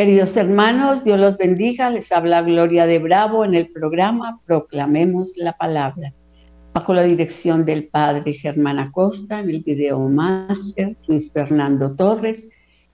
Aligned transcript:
Queridos 0.00 0.34
hermanos, 0.38 1.04
Dios 1.04 1.20
los 1.20 1.36
bendiga. 1.36 1.90
Les 1.90 2.10
habla 2.10 2.40
Gloria 2.40 2.86
de 2.86 2.98
Bravo 2.98 3.44
en 3.44 3.54
el 3.54 3.68
programa 3.68 4.40
Proclamemos 4.46 5.32
la 5.36 5.58
Palabra, 5.58 6.14
bajo 6.72 6.94
la 6.94 7.02
dirección 7.02 7.66
del 7.66 7.84
Padre 7.84 8.32
Germán 8.32 8.78
Acosta, 8.78 9.40
en 9.40 9.50
el 9.50 9.60
video 9.60 9.98
máster 10.08 10.96
Luis 11.06 11.30
Fernando 11.30 11.94
Torres 11.96 12.48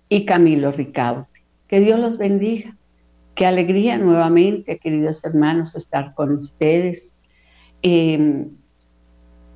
y 0.08 0.24
Camilo 0.24 0.72
Ricaute. 0.72 1.30
Que 1.68 1.78
Dios 1.78 2.00
los 2.00 2.18
bendiga. 2.18 2.76
Qué 3.36 3.46
alegría 3.46 3.98
nuevamente, 3.98 4.78
queridos 4.78 5.24
hermanos, 5.24 5.76
estar 5.76 6.12
con 6.12 6.32
ustedes, 6.32 7.12
em, 7.82 8.48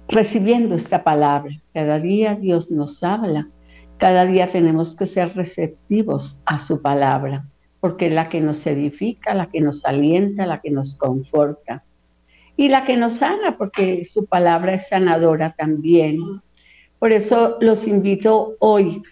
recibiendo 0.07 0.77
esta 0.77 1.03
palabra. 1.03 1.51
Cada 1.75 1.99
día 1.99 2.37
Dios 2.37 2.71
nos 2.71 3.03
habla 3.03 3.49
cada 4.01 4.25
día 4.25 4.51
tenemos 4.51 4.97
que 4.97 5.05
ser 5.05 5.37
receptivos 5.37 6.41
a 6.47 6.59
su 6.59 6.81
palabra, 6.81 7.45
porque 7.81 8.07
es 8.07 8.15
la 8.15 8.31
que 8.31 8.41
nos 8.41 8.67
edifica, 8.67 9.35
la 9.35 9.51
que 9.51 9.61
nos 9.61 9.85
alienta, 9.85 10.47
la 10.47 10.63
que 10.63 10.71
nos 10.71 10.95
conforta 10.95 11.85
y 12.57 12.69
la 12.69 12.87
que 12.87 12.97
nos 12.97 13.15
sana, 13.17 13.59
porque 13.59 14.07
su 14.07 14.25
palabra 14.25 14.75
es 14.75 14.89
sanadora 14.89 15.53
también. 15.53 16.19
Por 16.99 17.13
eso 17.13 17.59
los 17.61 17.87
invito 17.87 18.55
hoy 18.59 19.03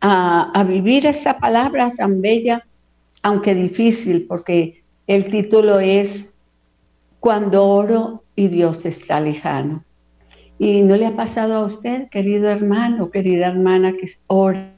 a, 0.00 0.64
vivir 0.66 1.06
esta 1.06 1.38
palabra 1.38 1.92
tan 1.96 2.20
bella, 2.20 2.64
aunque 3.22 3.56
difícil, 3.56 4.24
porque 4.28 4.84
el 5.08 5.30
título 5.30 5.80
es 5.80 6.32
Cuando 7.18 7.66
oro 7.66 8.22
y 8.36 8.46
Dios 8.46 8.86
está 8.86 9.18
lejano. 9.18 9.82
¿Y 10.58 10.82
no 10.82 10.96
le 10.96 11.06
ha 11.06 11.14
pasado 11.14 11.54
a 11.54 11.64
usted, 11.64 12.08
querido 12.08 12.48
hermano, 12.48 13.10
querida 13.10 13.48
hermana, 13.48 13.92
que 13.92 14.10
ora, 14.26 14.74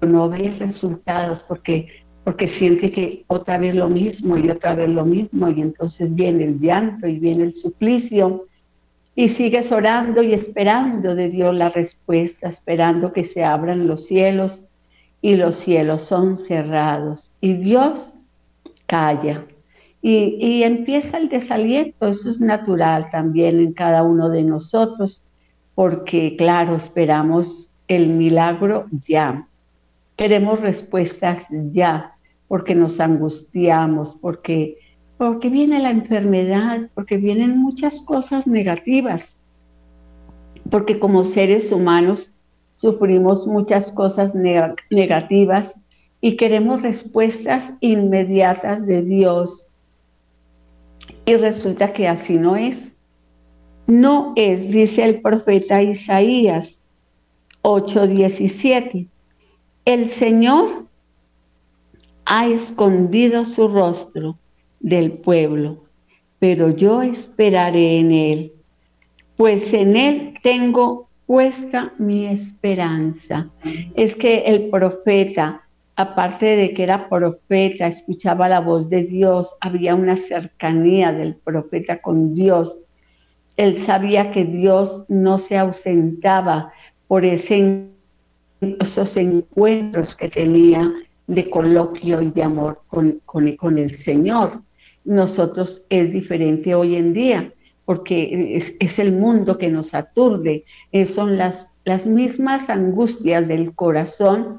no 0.00 0.28
ve 0.28 0.54
resultados 0.58 1.42
porque, 1.42 1.88
porque 2.24 2.48
siente 2.48 2.90
que 2.90 3.24
otra 3.28 3.58
vez 3.58 3.74
lo 3.74 3.88
mismo 3.88 4.36
y 4.36 4.50
otra 4.50 4.74
vez 4.74 4.88
lo 4.88 5.04
mismo 5.04 5.48
y 5.48 5.62
entonces 5.62 6.12
viene 6.14 6.44
el 6.44 6.60
llanto 6.60 7.06
y 7.06 7.18
viene 7.18 7.44
el 7.44 7.54
suplicio 7.54 8.46
y 9.14 9.30
sigues 9.30 9.72
orando 9.72 10.22
y 10.22 10.34
esperando 10.34 11.14
de 11.14 11.30
Dios 11.30 11.54
la 11.54 11.70
respuesta, 11.70 12.50
esperando 12.50 13.12
que 13.12 13.24
se 13.24 13.44
abran 13.44 13.86
los 13.86 14.06
cielos 14.06 14.60
y 15.22 15.36
los 15.36 15.56
cielos 15.56 16.02
son 16.02 16.36
cerrados 16.36 17.32
y 17.40 17.54
Dios 17.54 18.12
calla. 18.86 19.44
Y, 20.08 20.62
empieza 20.62 21.18
el 21.18 21.28
desaliento, 21.28 22.06
eso 22.06 22.30
es 22.30 22.40
natural 22.40 23.10
también 23.10 23.58
en 23.58 23.72
cada 23.72 24.04
uno 24.04 24.28
de 24.28 24.44
nosotros, 24.44 25.24
porque 25.74 26.36
claro, 26.36 26.76
esperamos 26.76 27.72
el 27.88 28.10
milagro 28.10 28.86
ya, 29.08 29.48
queremos 30.16 30.60
respuestas 30.60 31.44
ya, 31.72 32.12
porque 32.46 32.76
nos 32.76 33.00
angustiamos, 33.00 34.16
porque, 34.20 34.78
porque 35.18 35.50
viene 35.50 35.80
la 35.80 35.90
enfermedad, 35.90 36.88
porque 36.94 37.16
vienen 37.16 37.58
muchas 37.58 38.00
cosas 38.02 38.46
negativas, 38.46 39.34
porque 40.70 41.00
como 41.00 41.24
seres 41.24 41.72
humanos 41.72 42.30
sufrimos 42.74 43.48
muchas 43.48 43.90
cosas 43.90 44.36
negativas 44.36 45.74
y 46.20 46.36
queremos 46.36 46.82
respuestas 46.82 47.72
inmediatas 47.80 48.86
de 48.86 49.02
Dios 49.02 49.65
y 51.26 51.34
resulta 51.34 51.92
que 51.92 52.08
así 52.08 52.38
no 52.38 52.56
es. 52.56 52.92
No 53.86 54.32
es, 54.36 54.68
dice 54.70 55.04
el 55.04 55.20
profeta 55.20 55.82
Isaías 55.82 56.78
8:17. 57.62 59.08
El 59.84 60.08
Señor 60.08 60.86
ha 62.24 62.46
escondido 62.46 63.44
su 63.44 63.68
rostro 63.68 64.38
del 64.80 65.12
pueblo, 65.12 65.84
pero 66.38 66.70
yo 66.70 67.02
esperaré 67.02 67.98
en 67.98 68.12
él, 68.12 68.52
pues 69.36 69.72
en 69.74 69.96
él 69.96 70.34
tengo 70.42 71.08
puesta 71.26 71.92
mi 71.98 72.26
esperanza. 72.26 73.50
Es 73.94 74.14
que 74.14 74.38
el 74.46 74.68
profeta 74.68 75.65
aparte 75.96 76.56
de 76.56 76.74
que 76.74 76.82
era 76.82 77.08
profeta, 77.08 77.86
escuchaba 77.86 78.48
la 78.48 78.60
voz 78.60 78.90
de 78.90 79.04
Dios, 79.04 79.54
había 79.60 79.94
una 79.94 80.16
cercanía 80.16 81.10
del 81.12 81.36
profeta 81.36 82.02
con 82.02 82.34
Dios. 82.34 82.78
Él 83.56 83.78
sabía 83.78 84.30
que 84.30 84.44
Dios 84.44 85.04
no 85.08 85.38
se 85.38 85.56
ausentaba 85.56 86.70
por 87.08 87.24
esos 87.24 89.16
encuentros 89.16 90.14
que 90.14 90.28
tenía 90.28 90.92
de 91.26 91.48
coloquio 91.48 92.20
y 92.20 92.30
de 92.30 92.42
amor 92.42 92.82
con, 92.88 93.22
con, 93.24 93.78
el 93.78 93.96
Señor. 94.04 94.60
Nosotros 95.04 95.82
es 95.88 96.12
diferente 96.12 96.74
hoy 96.74 96.96
en 96.96 97.14
día 97.14 97.52
porque 97.86 98.76
es, 98.78 98.98
el 98.98 99.12
mundo 99.12 99.56
que 99.56 99.70
nos 99.70 99.94
aturde, 99.94 100.64
son 101.14 101.38
las, 101.38 101.66
las 101.84 102.04
mismas 102.04 102.68
angustias 102.68 103.48
del 103.48 103.74
corazón 103.74 104.58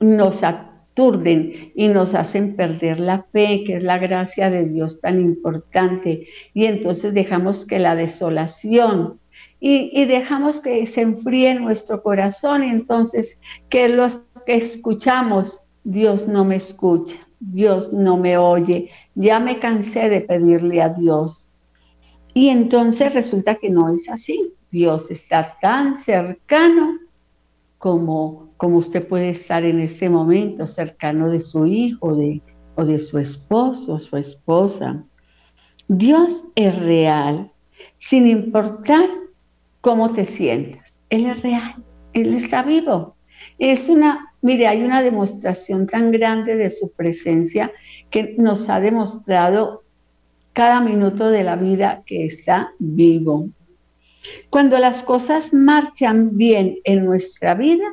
nos 0.00 0.42
aturden 0.42 1.72
y 1.74 1.88
nos 1.88 2.14
hacen 2.14 2.56
perder 2.56 3.00
la 3.00 3.24
fe, 3.32 3.64
que 3.64 3.76
es 3.76 3.82
la 3.82 3.98
gracia 3.98 4.50
de 4.50 4.68
Dios 4.68 5.00
tan 5.00 5.20
importante. 5.20 6.26
Y 6.52 6.66
entonces 6.66 7.14
dejamos 7.14 7.66
que 7.66 7.78
la 7.78 7.96
desolación 7.96 9.20
y, 9.66 10.04
dejamos 10.04 10.60
que 10.60 10.84
se 10.84 11.00
enfríe 11.00 11.54
nuestro 11.54 12.02
corazón 12.02 12.64
y 12.64 12.68
entonces 12.68 13.38
que 13.70 13.88
los 13.88 14.18
que 14.44 14.56
escuchamos, 14.56 15.58
Dios 15.84 16.28
no 16.28 16.44
me 16.44 16.56
escucha, 16.56 17.16
Dios 17.40 17.90
no 17.90 18.18
me 18.18 18.36
oye, 18.36 18.90
ya 19.14 19.40
me 19.40 19.58
cansé 19.60 20.10
de 20.10 20.20
pedirle 20.20 20.82
a 20.82 20.90
Dios. 20.90 21.46
Y 22.34 22.50
entonces 22.50 23.14
resulta 23.14 23.54
que 23.54 23.70
no 23.70 23.88
es 23.88 24.06
así. 24.10 24.52
Dios 24.70 25.10
está 25.10 25.56
tan 25.62 25.94
cercano 26.02 26.98
como, 27.78 28.50
como 28.64 28.78
usted 28.78 29.06
puede 29.06 29.28
estar 29.28 29.62
en 29.62 29.78
este 29.78 30.08
momento 30.08 30.66
cercano 30.66 31.28
de 31.28 31.40
su 31.40 31.66
hijo 31.66 32.14
de, 32.14 32.40
o 32.76 32.86
de 32.86 32.98
su 32.98 33.18
esposo, 33.18 33.98
su 33.98 34.16
esposa. 34.16 35.04
Dios 35.86 36.46
es 36.54 36.74
real, 36.78 37.52
sin 37.98 38.26
importar 38.26 39.06
cómo 39.82 40.14
te 40.14 40.24
sientas. 40.24 40.96
Él 41.10 41.26
es 41.26 41.42
real, 41.42 41.74
Él 42.14 42.32
está 42.32 42.62
vivo. 42.62 43.16
Es 43.58 43.90
una, 43.90 44.32
mire, 44.40 44.66
hay 44.66 44.82
una 44.82 45.02
demostración 45.02 45.86
tan 45.86 46.10
grande 46.10 46.56
de 46.56 46.70
su 46.70 46.90
presencia 46.90 47.70
que 48.08 48.34
nos 48.38 48.70
ha 48.70 48.80
demostrado 48.80 49.82
cada 50.54 50.80
minuto 50.80 51.28
de 51.28 51.44
la 51.44 51.56
vida 51.56 52.02
que 52.06 52.24
está 52.24 52.72
vivo. 52.78 53.46
Cuando 54.48 54.78
las 54.78 55.02
cosas 55.02 55.52
marchan 55.52 56.38
bien 56.38 56.78
en 56.84 57.04
nuestra 57.04 57.52
vida, 57.52 57.84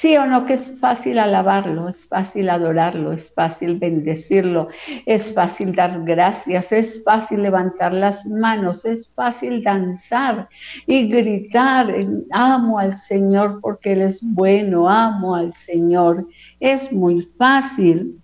sí 0.00 0.16
o 0.16 0.26
no 0.26 0.46
que 0.46 0.54
es 0.54 0.78
fácil 0.80 1.18
alabarlo, 1.18 1.88
es 1.88 2.06
fácil 2.06 2.48
adorarlo, 2.48 3.12
es 3.12 3.30
fácil 3.32 3.78
bendecirlo, 3.78 4.68
es 5.04 5.32
fácil 5.34 5.74
dar 5.74 6.02
gracias, 6.04 6.72
es 6.72 7.02
fácil 7.04 7.42
levantar 7.42 7.92
las 7.92 8.24
manos, 8.26 8.84
es 8.84 9.08
fácil 9.10 9.62
danzar 9.62 10.48
y 10.86 11.08
gritar, 11.08 11.94
amo 12.32 12.78
al 12.78 12.96
Señor 12.96 13.60
porque 13.60 13.92
Él 13.92 14.02
es 14.02 14.20
bueno, 14.22 14.88
amo 14.88 15.34
al 15.34 15.52
Señor. 15.52 16.26
Es 16.60 16.90
muy 16.92 17.28
fácil. 17.36 18.18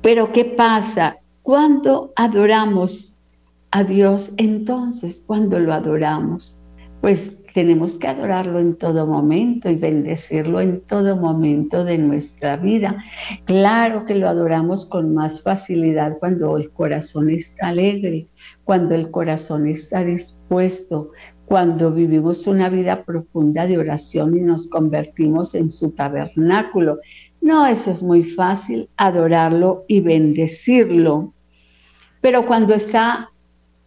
Pero 0.00 0.32
¿qué 0.32 0.44
pasa? 0.44 1.18
Cuando 1.42 2.12
adoramos 2.16 3.10
a 3.70 3.84
Dios 3.84 4.32
entonces 4.36 5.22
cuando 5.26 5.58
lo 5.58 5.72
adoramos? 5.72 6.56
Pues 7.00 7.39
tenemos 7.54 7.98
que 7.98 8.08
adorarlo 8.08 8.58
en 8.58 8.76
todo 8.76 9.06
momento 9.06 9.70
y 9.70 9.76
bendecirlo 9.76 10.60
en 10.60 10.80
todo 10.80 11.16
momento 11.16 11.84
de 11.84 11.98
nuestra 11.98 12.56
vida. 12.56 13.04
Claro 13.44 14.04
que 14.04 14.14
lo 14.14 14.28
adoramos 14.28 14.86
con 14.86 15.14
más 15.14 15.42
facilidad 15.42 16.18
cuando 16.18 16.56
el 16.56 16.70
corazón 16.70 17.30
está 17.30 17.68
alegre, 17.68 18.26
cuando 18.64 18.94
el 18.94 19.10
corazón 19.10 19.66
está 19.66 20.04
dispuesto, 20.04 21.10
cuando 21.46 21.90
vivimos 21.90 22.46
una 22.46 22.68
vida 22.68 23.04
profunda 23.04 23.66
de 23.66 23.78
oración 23.78 24.36
y 24.36 24.40
nos 24.40 24.68
convertimos 24.68 25.54
en 25.54 25.70
su 25.70 25.90
tabernáculo. 25.90 27.00
No, 27.40 27.66
eso 27.66 27.90
es 27.90 28.02
muy 28.02 28.24
fácil, 28.24 28.88
adorarlo 28.96 29.84
y 29.88 30.00
bendecirlo. 30.00 31.32
Pero 32.20 32.46
cuando 32.46 32.74
está 32.74 33.30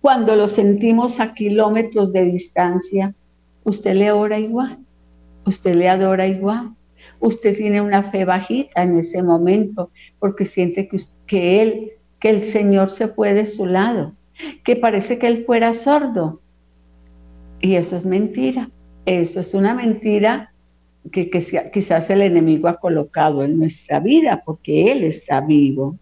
cuando 0.04 0.36
lo 0.36 0.50
sentimos 0.50 1.22
a 1.22 1.34
kilómetros 1.34 2.12
de 2.12 2.26
distancia, 2.26 3.16
usted 3.64 3.96
le 3.96 4.12
ora 4.12 4.40
igual, 4.40 4.80
usted 5.46 5.76
le 5.76 5.90
adora 5.90 6.28
igual. 6.28 6.76
Usted 7.20 7.56
tiene 7.56 7.80
una 7.80 8.12
fe 8.12 8.26
bajita 8.26 8.84
en 8.84 8.98
ese 9.00 9.24
momento 9.24 9.92
porque 10.20 10.46
siente 10.46 10.88
que, 10.88 11.02
que 11.26 11.62
él, 11.62 11.92
que 12.20 12.30
el 12.30 12.42
Señor 12.42 12.92
se 12.92 13.08
fue 13.08 13.34
de 13.34 13.46
su 13.46 13.66
lado, 13.66 14.14
que 14.66 14.76
parece 14.76 15.18
que 15.18 15.28
él 15.28 15.46
fuera 15.46 15.74
sordo. 15.74 16.42
Y 17.62 17.76
eso 17.76 17.96
es 17.96 18.06
mentira. 18.06 18.70
Eso 19.06 19.40
es 19.40 19.54
una 19.54 19.74
mentira 19.74 20.54
que, 21.12 21.30
quizás 21.74 22.10
el 22.10 22.22
enemigo 22.22 22.68
ha 22.68 22.80
colocado 22.80 23.44
en 23.44 23.60
nuestra 23.60 24.00
vida, 24.00 24.42
porque 24.46 24.92
Él 24.92 25.04
está 25.04 25.42
vivo. 25.42 25.98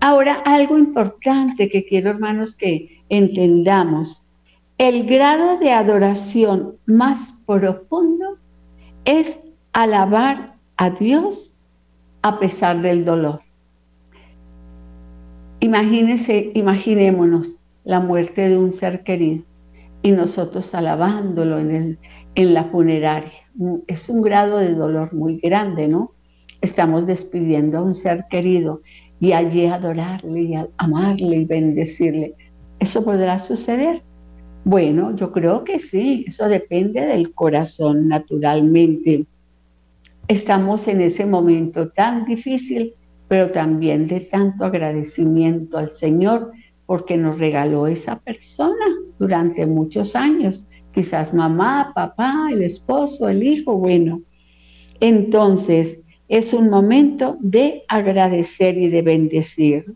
Ahora, 0.00 0.42
algo 0.44 0.76
importante 0.76 1.68
que 1.68 1.84
quiero, 1.84 2.10
hermanos, 2.10 2.56
que 2.56 3.02
entendamos. 3.08 4.22
El 4.78 5.06
grado 5.06 5.58
de 5.58 5.72
adoración 5.72 6.76
más 6.86 7.34
profundo 7.46 8.38
es 9.04 9.40
alabar 9.72 10.54
a 10.76 10.90
Dios 10.90 11.52
a 12.22 12.38
pesar 12.38 12.80
del 12.80 13.04
dolor. 13.04 13.40
Imagínense, 15.58 16.52
imaginémonos 16.54 17.56
la 17.82 17.98
muerte 17.98 18.48
de 18.48 18.56
un 18.56 18.72
ser 18.72 19.02
querido 19.02 19.42
y 20.02 20.12
nosotros 20.12 20.72
alabándolo 20.72 21.58
en, 21.58 21.98
en 22.36 22.54
la 22.54 22.62
funeraria. 22.66 23.32
Es 23.88 24.08
un 24.08 24.22
grado 24.22 24.58
de 24.58 24.76
dolor 24.76 25.12
muy 25.12 25.40
grande, 25.40 25.88
¿no? 25.88 26.12
Estamos 26.60 27.04
despidiendo 27.04 27.78
a 27.78 27.82
un 27.82 27.96
ser 27.96 28.26
querido 28.30 28.82
y 29.18 29.32
allí 29.32 29.66
adorarle 29.66 30.40
y 30.40 30.54
amarle 30.76 31.38
y 31.38 31.44
bendecirle. 31.46 32.34
¿Eso 32.78 33.04
podrá 33.04 33.40
suceder? 33.40 34.02
Bueno, 34.68 35.16
yo 35.16 35.32
creo 35.32 35.64
que 35.64 35.78
sí, 35.78 36.26
eso 36.28 36.46
depende 36.46 37.00
del 37.00 37.32
corazón 37.32 38.06
naturalmente. 38.06 39.24
Estamos 40.28 40.86
en 40.88 41.00
ese 41.00 41.24
momento 41.24 41.88
tan 41.88 42.26
difícil, 42.26 42.92
pero 43.28 43.50
también 43.50 44.06
de 44.08 44.20
tanto 44.20 44.66
agradecimiento 44.66 45.78
al 45.78 45.92
Señor 45.92 46.52
porque 46.84 47.16
nos 47.16 47.38
regaló 47.38 47.86
esa 47.86 48.18
persona 48.18 48.84
durante 49.18 49.64
muchos 49.64 50.14
años, 50.14 50.66
quizás 50.92 51.32
mamá, 51.32 51.92
papá, 51.94 52.50
el 52.52 52.62
esposo, 52.62 53.26
el 53.26 53.42
hijo, 53.42 53.74
bueno. 53.78 54.20
Entonces, 55.00 56.00
es 56.28 56.52
un 56.52 56.68
momento 56.68 57.38
de 57.40 57.84
agradecer 57.88 58.76
y 58.76 58.90
de 58.90 59.00
bendecir. 59.00 59.94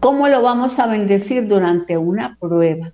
¿Cómo 0.00 0.26
lo 0.26 0.42
vamos 0.42 0.76
a 0.80 0.88
bendecir 0.88 1.46
durante 1.46 1.96
una 1.96 2.36
prueba? 2.40 2.92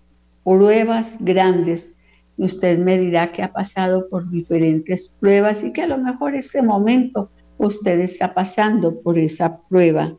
Pruebas 0.49 1.15
grandes. 1.21 1.93
Usted 2.39 2.79
me 2.79 2.99
dirá 2.99 3.33
que 3.33 3.43
ha 3.43 3.53
pasado 3.53 4.09
por 4.09 4.31
diferentes 4.31 5.13
pruebas 5.21 5.63
y 5.63 5.75
que 5.75 5.83
a 5.83 5.87
lo 5.87 5.99
mejor 5.99 6.35
este 6.35 6.63
momento 6.63 7.31
usted 7.59 8.01
está 8.01 8.33
pasando 8.33 8.99
por 9.03 9.19
esa 9.19 9.59
prueba. 9.69 10.15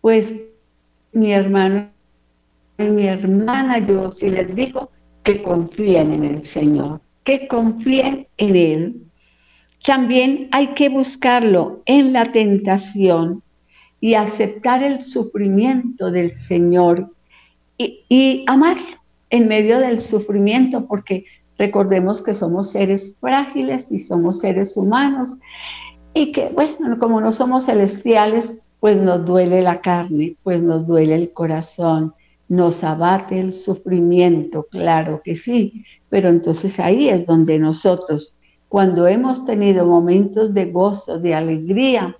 Pues 0.00 0.34
mi 1.12 1.32
hermano 1.32 1.90
y 2.76 2.82
mi 2.82 3.06
hermana, 3.06 3.78
yo 3.78 4.10
sí 4.10 4.30
les 4.30 4.52
digo 4.52 4.90
que 5.22 5.44
confíen 5.44 6.12
en 6.12 6.24
el 6.24 6.42
Señor, 6.42 7.00
que 7.22 7.46
confíen 7.46 8.26
en 8.36 8.56
Él. 8.56 9.02
También 9.86 10.48
hay 10.50 10.74
que 10.74 10.88
buscarlo 10.88 11.82
en 11.86 12.12
la 12.12 12.32
tentación 12.32 13.44
y 14.00 14.14
aceptar 14.14 14.82
el 14.82 15.04
sufrimiento 15.04 16.10
del 16.10 16.32
Señor 16.32 17.12
y, 17.76 18.04
y 18.08 18.44
amarlo 18.48 18.97
en 19.30 19.48
medio 19.48 19.78
del 19.78 20.00
sufrimiento, 20.00 20.86
porque 20.86 21.24
recordemos 21.58 22.22
que 22.22 22.34
somos 22.34 22.70
seres 22.70 23.14
frágiles 23.20 23.90
y 23.90 24.00
somos 24.00 24.40
seres 24.40 24.76
humanos 24.76 25.36
y 26.14 26.32
que, 26.32 26.48
bueno, 26.48 26.98
como 26.98 27.20
no 27.20 27.32
somos 27.32 27.66
celestiales, 27.66 28.58
pues 28.80 28.96
nos 28.96 29.24
duele 29.24 29.62
la 29.62 29.80
carne, 29.80 30.36
pues 30.42 30.62
nos 30.62 30.86
duele 30.86 31.14
el 31.14 31.32
corazón, 31.32 32.14
nos 32.48 32.82
abate 32.84 33.40
el 33.40 33.54
sufrimiento, 33.54 34.66
claro 34.70 35.20
que 35.24 35.36
sí, 35.36 35.84
pero 36.08 36.28
entonces 36.28 36.78
ahí 36.80 37.08
es 37.08 37.26
donde 37.26 37.58
nosotros, 37.58 38.34
cuando 38.68 39.06
hemos 39.06 39.44
tenido 39.44 39.84
momentos 39.84 40.54
de 40.54 40.66
gozo, 40.66 41.18
de 41.18 41.34
alegría, 41.34 42.16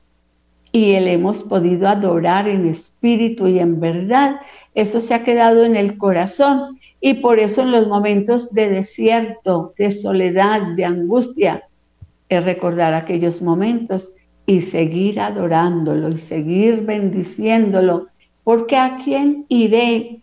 y 0.71 0.93
el 0.93 1.09
hemos 1.09 1.43
podido 1.43 1.89
adorar 1.89 2.47
en 2.47 2.67
espíritu 2.67 3.47
y 3.47 3.59
en 3.59 3.81
verdad, 3.81 4.41
eso 4.75 5.01
se 5.01 5.15
ha 5.15 5.25
quedado 5.25 5.65
en 5.65 5.77
el 5.77 5.97
corazón 5.97 6.79
y 7.01 7.15
por 7.15 7.39
eso 7.39 7.63
en 7.63 7.73
los 7.73 7.87
momentos 7.87 8.53
de 8.53 8.69
desierto, 8.69 9.73
de 9.79 9.91
soledad, 9.91 10.75
de 10.75 10.85
angustia, 10.85 11.65
es 12.29 12.45
recordar 12.45 12.95
aquellos 12.95 13.41
momentos 13.41 14.13
y 14.47 14.63
seguir 14.63 15.21
adorándolo 15.21 16.09
y 16.09 16.19
seguir 16.19 16.83
bendiciéndolo, 16.83 18.09
porque 18.45 18.77
a 18.77 18.99
quién 19.05 19.45
iré 19.49 20.23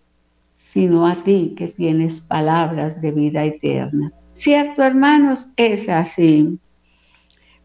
sino 0.76 1.08
a 1.08 1.24
ti 1.24 1.56
que 1.58 1.70
tienes 1.70 2.20
palabras 2.20 3.02
de 3.02 3.12
vida 3.12 3.46
eterna. 3.46 4.12
¿Cierto, 4.34 4.84
hermanos? 4.84 5.48
Es 5.56 5.88
así. 5.88 6.60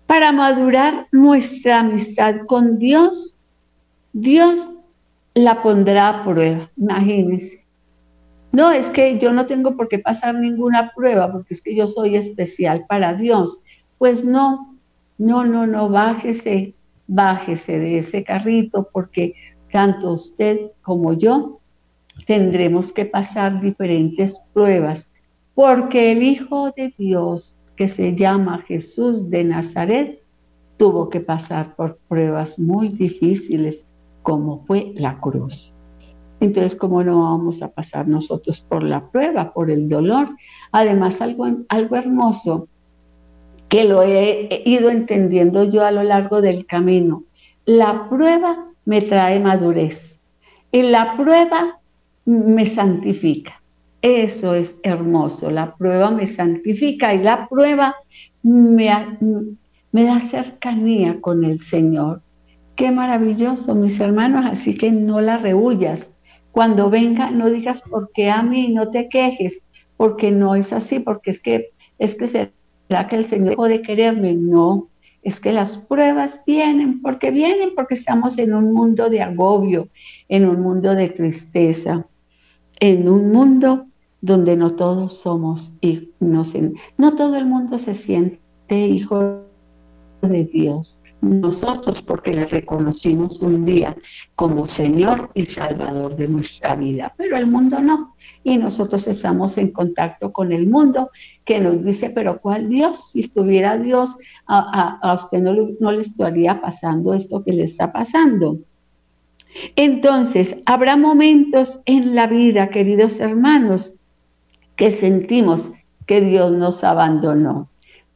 Para 0.07 0.31
madurar 0.31 1.09
nuestra 1.11 1.81
amistad 1.81 2.47
con 2.47 2.79
Dios, 2.79 3.37
Dios 4.13 4.69
la 5.35 5.61
pondrá 5.61 6.09
a 6.09 6.25
prueba, 6.25 6.71
imagínense. 6.77 7.60
No, 8.53 8.73
es 8.73 8.87
que 8.87 9.19
yo 9.19 9.33
no 9.33 9.47
tengo 9.47 9.77
por 9.77 9.89
qué 9.89 9.99
pasar 9.99 10.35
ninguna 10.35 10.93
prueba, 10.95 11.31
porque 11.31 11.55
es 11.55 11.63
que 11.63 11.75
yo 11.75 11.87
soy 11.87 12.17
especial 12.17 12.85
para 12.89 13.15
Dios. 13.15 13.61
Pues 13.99 14.25
no, 14.25 14.77
no, 15.19 15.45
no, 15.45 15.67
no, 15.67 15.89
bájese, 15.89 16.75
bájese 17.07 17.79
de 17.79 17.99
ese 17.99 18.25
carrito 18.25 18.89
porque 18.93 19.35
tanto 19.71 20.13
usted 20.13 20.73
como 20.83 21.13
yo 21.13 21.61
tendremos 22.27 22.93
que 22.93 23.05
pasar 23.05 23.61
diferentes 23.61 24.41
pruebas 24.53 25.11
porque 25.55 26.13
el 26.13 26.23
Hijo 26.23 26.73
de 26.77 26.95
Dios 26.97 27.55
que 27.77 27.89
se 27.89 28.15
llama 28.15 28.65
Jesús 28.67 29.31
de 29.31 29.45
Nazaret 29.45 30.23
tuvo 30.77 31.09
que 31.09 31.21
pasar 31.21 31.77
por 31.77 31.99
pruebas 32.09 32.59
muy 32.59 32.89
difíciles 32.89 33.87
como 34.23 34.65
fue 34.67 34.93
la 34.97 35.19
cruz. 35.19 35.75
Entonces, 36.41 36.75
¿cómo 36.75 37.05
no 37.05 37.23
vamos 37.23 37.63
a 37.63 37.69
pasar 37.69 38.09
nosotros 38.09 38.61
por 38.61 38.83
la 38.83 39.11
prueba, 39.11 39.53
por 39.53 39.71
el 39.71 39.89
dolor? 39.89 40.31
Además, 40.73 41.21
algo, 41.21 41.47
algo 41.69 41.97
hermoso 41.97 42.69
que 43.69 43.85
lo 43.85 44.03
he 44.03 44.63
ido 44.65 44.91
entendiendo 44.91 45.65
yo 45.65 45.85
a 45.85 45.93
lo 45.93 46.03
largo 46.03 46.41
del 46.41 46.67
camino. 46.67 47.25
La 47.67 48.09
prueba 48.09 48.67
me 48.85 49.03
trae 49.03 49.39
madurez 49.39 50.19
y 50.73 50.83
la 50.83 51.17
prueba 51.17 51.79
me 52.25 52.67
santifica. 52.67 53.63
Eso 54.03 54.55
es 54.55 54.77
hermoso, 54.83 55.51
la 55.51 55.77
prueba 55.77 56.11
me 56.11 56.27
santifica 56.27 57.15
y 57.15 57.23
la 57.23 57.49
prueba 57.49 57.95
me, 58.43 59.19
me 59.93 60.05
da 60.05 60.21
cercanía 60.21 61.21
con 61.21 61.45
el 61.45 61.61
Señor. 61.61 62.23
Qué 62.77 62.91
maravilloso, 62.91 63.75
mis 63.75 64.01
hermanos, 64.01 64.47
así 64.47 64.75
que 64.77 64.91
no 64.91 65.21
la 65.21 65.37
rehuyas. 65.37 66.11
Cuando 66.53 66.91
venga, 66.91 67.31
no 67.31 67.49
digas 67.49 67.83
por 67.83 68.11
qué 68.13 68.31
a 68.31 68.43
mí, 68.43 68.69
no 68.69 68.91
te 68.91 69.09
quejes, 69.09 69.63
porque 69.97 70.31
no 70.31 70.55
es 70.55 70.73
así, 70.73 71.01
porque 71.01 71.31
es 71.31 71.41
que 71.41 71.71
es 71.99 72.15
que 72.15 72.27
se 72.27 72.53
¿Será 72.91 73.07
que 73.07 73.15
el 73.15 73.29
Señor 73.29 73.51
dejó 73.51 73.69
de 73.69 73.83
quererme? 73.83 74.35
No, 74.35 74.89
es 75.23 75.39
que 75.39 75.53
las 75.53 75.77
pruebas 75.77 76.41
vienen, 76.45 77.01
porque 77.03 77.31
vienen, 77.31 77.71
porque 77.77 77.95
estamos 77.95 78.37
en 78.37 78.53
un 78.53 78.73
mundo 78.73 79.09
de 79.09 79.23
agobio, 79.23 79.87
en 80.29 80.45
un 80.45 80.61
mundo 80.61 80.97
de 80.97 81.09
tristeza, 81.09 82.05
en 82.81 83.09
un 83.09 83.31
mundo 83.31 83.87
donde 84.21 84.57
no 84.57 84.75
todos 84.75 85.19
somos 85.19 85.73
hijos, 85.81 86.09
no 86.99 87.15
todo 87.15 87.37
el 87.37 87.47
mundo 87.47 87.79
se 87.79 87.95
siente 87.95 88.41
hijo 88.89 89.45
de 90.23 90.45
Dios. 90.47 91.00
Nosotros 91.21 92.03
porque 92.03 92.33
le 92.33 92.47
reconocimos 92.47 93.41
un 93.41 93.65
día 93.65 93.97
como 94.35 94.67
Señor 94.67 95.31
y 95.35 95.47
Salvador 95.47 96.17
de 96.17 96.29
nuestra 96.29 96.75
vida, 96.77 97.13
pero 97.17 97.37
el 97.37 97.47
mundo 97.47 97.81
no 97.81 98.15
y 98.43 98.57
nosotros 98.57 99.07
estamos 99.07 99.59
en 99.59 99.71
contacto 99.71 100.33
con 100.33 100.53
el 100.53 100.67
mundo 100.67 101.11
que 101.45 101.61
nos 101.61 101.85
dice, 101.85 102.11
pero 102.11 102.41
¿cuál 102.41 102.69
Dios? 102.69 103.11
Si 103.11 103.21
estuviera 103.21 103.77
Dios, 103.77 104.11
a, 104.47 105.19
usted 105.23 105.41
no, 105.41 105.55
no 105.79 105.93
le 105.93 106.03
estaría 106.03 106.61
pasando 106.61 107.15
esto 107.15 107.45
que 107.45 107.53
le 107.53 107.65
está 107.65 107.93
pasando. 107.93 108.59
Entonces, 109.77 110.57
habrá 110.65 110.97
momentos 110.97 111.81
en 111.85 112.15
la 112.15 112.27
vida, 112.27 112.69
queridos 112.69 113.21
hermanos, 113.21 113.95
que 114.77 114.91
sentimos 114.91 115.71
que 116.07 116.21
Dios 116.21 116.53
nos 116.53 116.83
abandonó. 116.85 117.70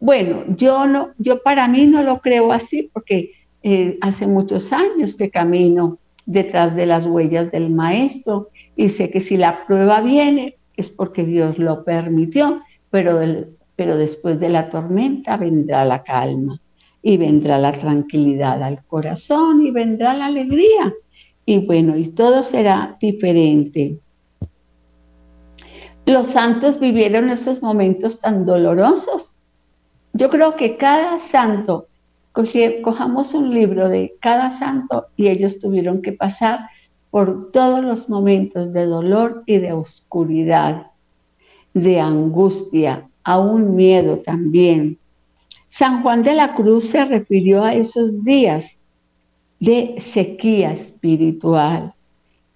Bueno, 0.05 0.45
yo 0.59 0.85
no, 0.85 1.13
yo 1.17 1.43
para 1.43 1.67
mí 1.67 1.87
no 1.87 2.03
lo 2.03 2.21
creo 2.21 2.53
así 2.53 2.91
porque 2.93 3.33
eh, 3.63 3.97
hace 4.03 4.27
muchos 4.27 4.71
años 4.71 5.15
que 5.15 5.31
camino 5.31 5.97
detrás 6.27 6.77
de 6.77 6.85
las 6.85 7.07
huellas 7.07 7.51
del 7.51 7.71
maestro 7.71 8.51
y 8.77 8.91
sé 8.91 9.09
que 9.09 9.21
si 9.21 9.39
la 9.39 9.65
prueba 9.65 10.03
viene 10.03 10.59
es 10.77 10.91
porque 10.91 11.25
Dios 11.25 11.59
lo 11.59 11.85
permitió, 11.85 12.61
pero, 12.91 13.19
pero 13.77 13.97
después 13.97 14.39
de 14.39 14.51
la 14.51 14.69
tormenta 14.69 15.39
vendrá 15.39 15.87
la 15.87 16.03
calma 16.03 16.61
y 17.01 17.17
vendrá 17.17 17.57
la 17.57 17.73
tranquilidad 17.73 18.63
al 18.63 18.85
corazón 18.85 19.67
y 19.67 19.71
vendrá 19.71 20.13
la 20.13 20.27
alegría. 20.27 20.93
Y 21.47 21.65
bueno, 21.65 21.97
y 21.97 22.09
todo 22.09 22.43
será 22.43 22.99
diferente. 23.01 23.97
Los 26.05 26.27
santos 26.27 26.79
vivieron 26.79 27.31
esos 27.31 27.63
momentos 27.63 28.21
tan 28.21 28.45
dolorosos 28.45 29.34
yo 30.15 30.31
creo 30.31 30.55
que 30.55 30.77
cada 30.77 31.19
santo, 31.19 31.89
cojamos 32.33 33.35
un 33.35 33.53
libro 33.53 33.89
de 33.89 34.15
cada 34.21 34.49
santo 34.49 35.07
y 35.17 35.29
ellos 35.29 35.59
tuvieron 35.59 36.03
que 36.03 36.13
pasar 36.13 36.71
por 37.11 37.51
todos 37.51 37.85
los 37.85 38.09
momentos 38.09 38.73
de 38.73 38.87
dolor 38.87 39.43
y 39.47 39.59
de 39.59 39.73
oscuridad, 39.73 40.87
de 41.75 42.01
angustia, 42.01 43.09
aún 43.25 43.75
miedo 43.75 44.19
también. 44.19 44.99
San 45.69 46.03
Juan 46.03 46.23
de 46.23 46.35
la 46.35 46.55
Cruz 46.55 46.91
se 46.91 47.05
refirió 47.05 47.65
a 47.65 47.75
esos 47.75 48.25
días 48.25 48.79
de 49.59 49.97
sequía 49.99 50.73
espiritual 50.73 51.93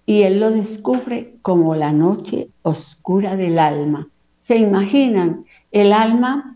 y 0.05 0.21
él 0.21 0.39
lo 0.39 0.51
descubre 0.51 1.35
como 1.41 1.75
la 1.75 1.91
noche 1.91 2.47
oscura 2.61 3.35
del 3.35 3.59
alma. 3.59 4.07
¿Se 4.39 4.57
imaginan? 4.57 5.43
El 5.71 5.91
alma 5.91 6.55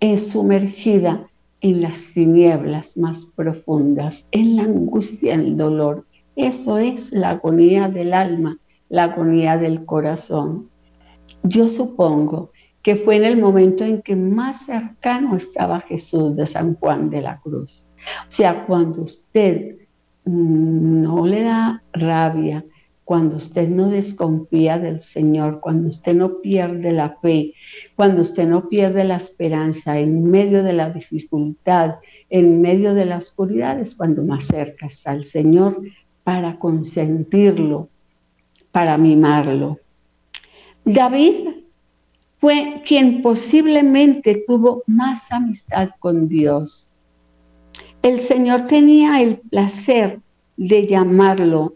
es 0.00 0.28
sumergida 0.28 1.26
en 1.60 1.82
las 1.82 2.02
tinieblas 2.14 2.96
más 2.96 3.26
profundas, 3.36 4.26
en 4.32 4.56
la 4.56 4.62
angustia, 4.62 5.34
en 5.34 5.40
el 5.40 5.56
dolor. 5.56 6.06
Eso 6.36 6.78
es 6.78 7.12
la 7.12 7.30
agonía 7.30 7.88
del 7.88 8.14
alma, 8.14 8.58
la 8.88 9.04
agonía 9.04 9.58
del 9.58 9.84
corazón. 9.84 10.70
Yo 11.42 11.68
supongo 11.68 12.50
que 12.82 12.96
fue 12.96 13.16
en 13.16 13.24
el 13.24 13.36
momento 13.36 13.84
en 13.84 14.00
que 14.00 14.16
más 14.16 14.64
cercano 14.64 15.36
estaba 15.36 15.80
Jesús 15.80 16.34
de 16.34 16.46
San 16.46 16.76
Juan 16.76 17.10
de 17.10 17.20
la 17.20 17.38
Cruz. 17.40 17.84
O 18.28 18.32
sea, 18.32 18.64
cuando 18.64 19.02
usted 19.02 19.76
no 20.24 21.26
le 21.26 21.42
da 21.42 21.82
rabia, 21.92 22.64
cuando 23.10 23.38
usted 23.38 23.68
no 23.68 23.88
desconfía 23.88 24.78
del 24.78 25.02
Señor, 25.02 25.58
cuando 25.58 25.88
usted 25.88 26.14
no 26.14 26.38
pierde 26.40 26.92
la 26.92 27.16
fe, 27.20 27.54
cuando 27.96 28.22
usted 28.22 28.46
no 28.46 28.68
pierde 28.68 29.02
la 29.02 29.16
esperanza 29.16 29.98
en 29.98 30.30
medio 30.30 30.62
de 30.62 30.74
la 30.74 30.90
dificultad, 30.90 31.96
en 32.28 32.62
medio 32.62 32.94
de 32.94 33.06
la 33.06 33.16
oscuridad, 33.16 33.80
es 33.80 33.96
cuando 33.96 34.22
más 34.22 34.44
cerca 34.44 34.86
está 34.86 35.12
el 35.12 35.24
Señor 35.24 35.82
para 36.22 36.56
consentirlo, 36.60 37.88
para 38.70 38.96
mimarlo. 38.96 39.80
David 40.84 41.48
fue 42.38 42.80
quien 42.86 43.22
posiblemente 43.22 44.44
tuvo 44.46 44.84
más 44.86 45.32
amistad 45.32 45.90
con 45.98 46.28
Dios. 46.28 46.92
El 48.02 48.20
Señor 48.20 48.68
tenía 48.68 49.20
el 49.20 49.38
placer 49.38 50.20
de 50.56 50.86
llamarlo 50.86 51.74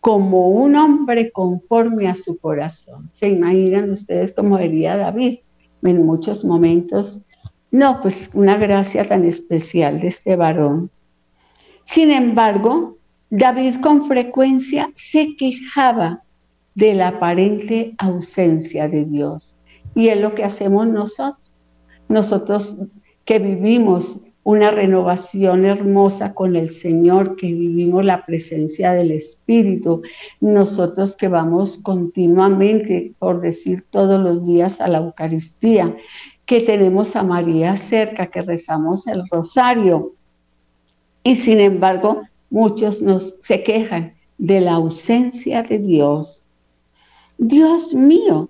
como 0.00 0.48
un 0.48 0.76
hombre 0.76 1.30
conforme 1.32 2.08
a 2.08 2.14
su 2.14 2.38
corazón. 2.38 3.10
¿Se 3.12 3.28
imaginan 3.28 3.90
ustedes 3.90 4.32
cómo 4.32 4.56
vería 4.56 4.96
David 4.96 5.38
en 5.82 6.06
muchos 6.06 6.44
momentos? 6.44 7.20
No, 7.70 8.00
pues 8.00 8.30
una 8.32 8.56
gracia 8.56 9.06
tan 9.08 9.24
especial 9.24 10.00
de 10.00 10.08
este 10.08 10.36
varón. 10.36 10.90
Sin 11.84 12.10
embargo, 12.10 12.96
David 13.30 13.80
con 13.82 14.06
frecuencia 14.06 14.90
se 14.94 15.36
quejaba 15.36 16.22
de 16.74 16.94
la 16.94 17.08
aparente 17.08 17.94
ausencia 17.98 18.88
de 18.88 19.04
Dios. 19.04 19.56
Y 19.94 20.08
es 20.08 20.20
lo 20.20 20.34
que 20.34 20.44
hacemos 20.44 20.86
nosotros. 20.86 21.52
Nosotros 22.08 22.78
que 23.24 23.38
vivimos 23.38 24.18
una 24.48 24.70
renovación 24.70 25.66
hermosa 25.66 26.32
con 26.32 26.56
el 26.56 26.70
Señor, 26.70 27.36
que 27.36 27.48
vivimos 27.48 28.02
la 28.02 28.24
presencia 28.24 28.94
del 28.94 29.10
Espíritu, 29.10 30.00
nosotros 30.40 31.16
que 31.16 31.28
vamos 31.28 31.76
continuamente, 31.82 33.12
por 33.18 33.42
decir 33.42 33.84
todos 33.90 34.18
los 34.24 34.46
días, 34.46 34.80
a 34.80 34.88
la 34.88 35.00
Eucaristía, 35.00 35.94
que 36.46 36.60
tenemos 36.60 37.14
a 37.14 37.24
María 37.24 37.76
cerca, 37.76 38.28
que 38.28 38.40
rezamos 38.40 39.06
el 39.06 39.28
rosario. 39.30 40.14
Y 41.22 41.36
sin 41.36 41.60
embargo, 41.60 42.22
muchos 42.48 43.02
nos 43.02 43.34
se 43.42 43.62
quejan 43.62 44.14
de 44.38 44.62
la 44.62 44.72
ausencia 44.72 45.62
de 45.62 45.78
Dios. 45.78 46.42
Dios 47.36 47.92
mío, 47.92 48.48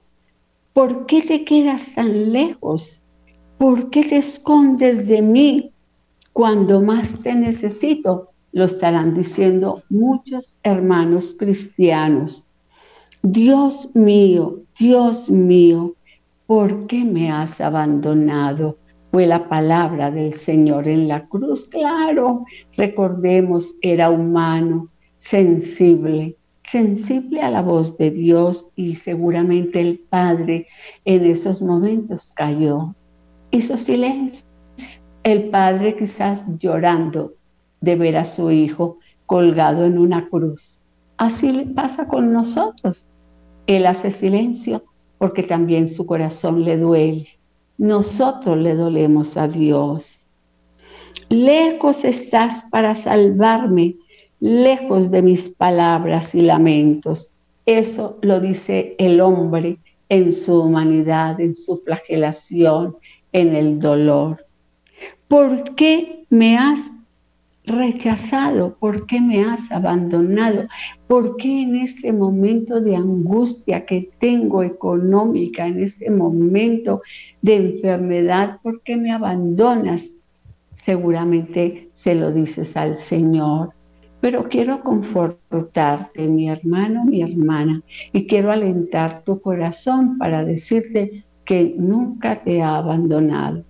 ¿por 0.75 1.07
qué 1.07 1.23
te 1.23 1.45
quedas 1.45 1.93
tan 1.97 2.33
lejos? 2.33 3.03
¿Por 3.59 3.91
qué 3.91 4.05
te 4.05 4.19
escondes 4.19 5.09
de 5.09 5.23
mí? 5.23 5.73
Cuando 6.39 6.81
más 6.81 7.19
te 7.19 7.35
necesito, 7.35 8.29
lo 8.53 8.67
estarán 8.67 9.13
diciendo 9.13 9.83
muchos 9.89 10.55
hermanos 10.63 11.35
cristianos. 11.37 12.45
Dios 13.25 13.91
mío, 13.95 14.61
Dios 14.79 15.29
mío, 15.29 15.97
¿por 16.47 16.87
qué 16.87 17.05
me 17.05 17.33
has 17.33 17.61
abandonado? 17.61 18.79
Fue 19.11 19.27
la 19.27 19.49
palabra 19.49 20.13
del 20.13 20.35
Señor 20.35 20.87
en 20.87 21.09
la 21.09 21.27
cruz. 21.27 21.69
Claro, 21.69 22.45
recordemos, 22.77 23.75
era 23.83 24.09
humano, 24.09 24.91
sensible, 25.19 26.37
sensible 26.63 27.43
a 27.43 27.51
la 27.51 27.63
voz 27.63 27.99
de 27.99 28.13
Dios 28.13 28.69
y 28.77 28.95
seguramente 28.95 29.81
el 29.81 29.99
Padre 30.09 30.69
en 31.05 31.25
esos 31.25 31.61
momentos 31.61 32.31
cayó, 32.37 32.95
hizo 33.51 33.77
silencio 33.77 34.48
el 35.29 35.51
padre 35.51 35.97
quizás 35.97 36.43
llorando 36.59 37.35
de 37.81 37.97
ver 37.97 38.17
a 38.17 38.25
su 38.25 38.51
hijo 38.51 38.99
colgado 39.27 39.85
en 39.85 39.99
una 39.99 40.29
cruz. 40.29 40.81
Así 41.17 41.53
le 41.53 41.67
pasa 41.67 42.09
con 42.09 42.33
nosotros. 42.33 43.09
Él 43.67 43.87
hace 43.87 44.11
silencio 44.11 44.85
porque 45.19 45.43
también 45.43 45.89
su 45.89 46.07
corazón 46.07 46.65
le 46.65 46.77
duele. 46.77 47.29
Nosotros 47.77 48.57
le 48.57 48.75
dolemos 48.75 49.37
a 49.37 49.49
Dios. 49.49 50.25
Lejos 51.29 52.05
estás 52.05 52.65
para 52.71 52.95
salvarme, 52.95 53.97
lejos 54.41 55.11
de 55.11 55.23
mis 55.23 55.49
palabras 55.49 56.35
y 56.35 56.41
lamentos. 56.41 57.31
Eso 57.67 58.19
lo 58.23 58.41
dice 58.41 58.95
el 58.99 59.21
hombre 59.21 59.79
en 60.09 60.33
su 60.33 60.63
humanidad, 60.63 61.39
en 61.41 61.55
su 61.55 61.79
flagelación, 61.85 62.97
en 63.33 63.55
el 63.55 63.79
dolor. 63.79 64.48
¿Por 65.29 65.75
qué 65.75 66.25
me 66.31 66.57
has 66.57 66.91
rechazado? 67.67 68.79
¿Por 68.81 69.07
qué 69.07 69.21
me 69.21 69.45
has 69.45 69.71
abandonado? 69.71 70.67
¿Por 71.07 71.37
qué 71.37 71.65
en 71.65 71.77
este 71.77 72.15
momento 72.15 72.81
de 72.81 72.97
angustia 72.97 73.85
que 73.85 74.09
tengo 74.21 74.63
económica, 74.63 75.67
en 75.67 75.83
este 75.83 76.11
momento 76.11 77.03
de 77.43 77.57
enfermedad, 77.57 78.59
por 78.63 78.81
qué 78.81 78.97
me 78.97 79.13
abandonas? 79.13 80.11
Seguramente 80.73 81.91
se 81.93 82.15
lo 82.15 82.33
dices 82.33 82.75
al 82.75 82.97
Señor. 82.97 83.73
Pero 84.23 84.49
quiero 84.49 84.81
confortarte, 84.81 86.27
mi 86.27 86.49
hermano, 86.49 87.05
mi 87.05 87.21
hermana, 87.21 87.83
y 88.15 88.27
quiero 88.27 88.51
alentar 88.51 89.25
tu 89.25 89.43
corazón 89.43 90.17
para 90.17 90.43
decirte 90.43 91.25
que 91.45 91.75
nunca 91.77 92.43
te 92.43 92.63
ha 92.63 92.79
abandonado 92.79 93.68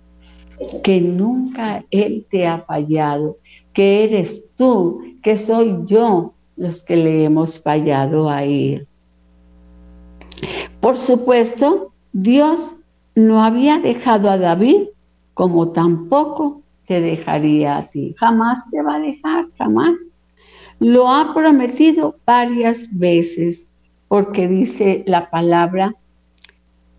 que 0.83 1.01
nunca 1.01 1.83
Él 1.91 2.25
te 2.29 2.47
ha 2.47 2.59
fallado, 2.59 3.37
que 3.73 4.03
eres 4.03 4.45
tú, 4.55 5.01
que 5.23 5.37
soy 5.37 5.75
yo 5.85 6.33
los 6.55 6.81
que 6.83 6.95
le 6.95 7.23
hemos 7.23 7.59
fallado 7.59 8.29
a 8.29 8.43
Él. 8.43 8.87
Por 10.81 10.97
supuesto, 10.97 11.93
Dios 12.13 12.75
no 13.15 13.43
había 13.43 13.79
dejado 13.79 14.29
a 14.29 14.37
David 14.37 14.87
como 15.33 15.69
tampoco 15.69 16.61
te 16.87 17.01
dejaría 17.01 17.77
a 17.77 17.87
ti. 17.89 18.15
Jamás 18.17 18.69
te 18.71 18.81
va 18.81 18.95
a 18.95 18.99
dejar, 18.99 19.45
jamás. 19.57 19.99
Lo 20.79 21.09
ha 21.09 21.33
prometido 21.33 22.15
varias 22.25 22.87
veces 22.91 23.65
porque 24.07 24.47
dice 24.47 25.03
la 25.05 25.29
palabra, 25.29 25.93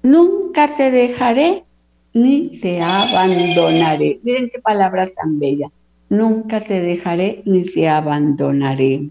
nunca 0.02 0.76
te 0.76 0.90
dejaré 0.90 1.64
ni 2.12 2.60
te 2.60 2.80
abandonaré. 2.80 4.20
Miren 4.22 4.50
qué 4.50 4.60
palabra 4.60 5.08
tan 5.10 5.38
bella. 5.38 5.70
Nunca 6.08 6.60
te 6.64 6.80
dejaré 6.80 7.42
ni 7.44 7.64
te 7.64 7.88
abandonaré. 7.88 9.08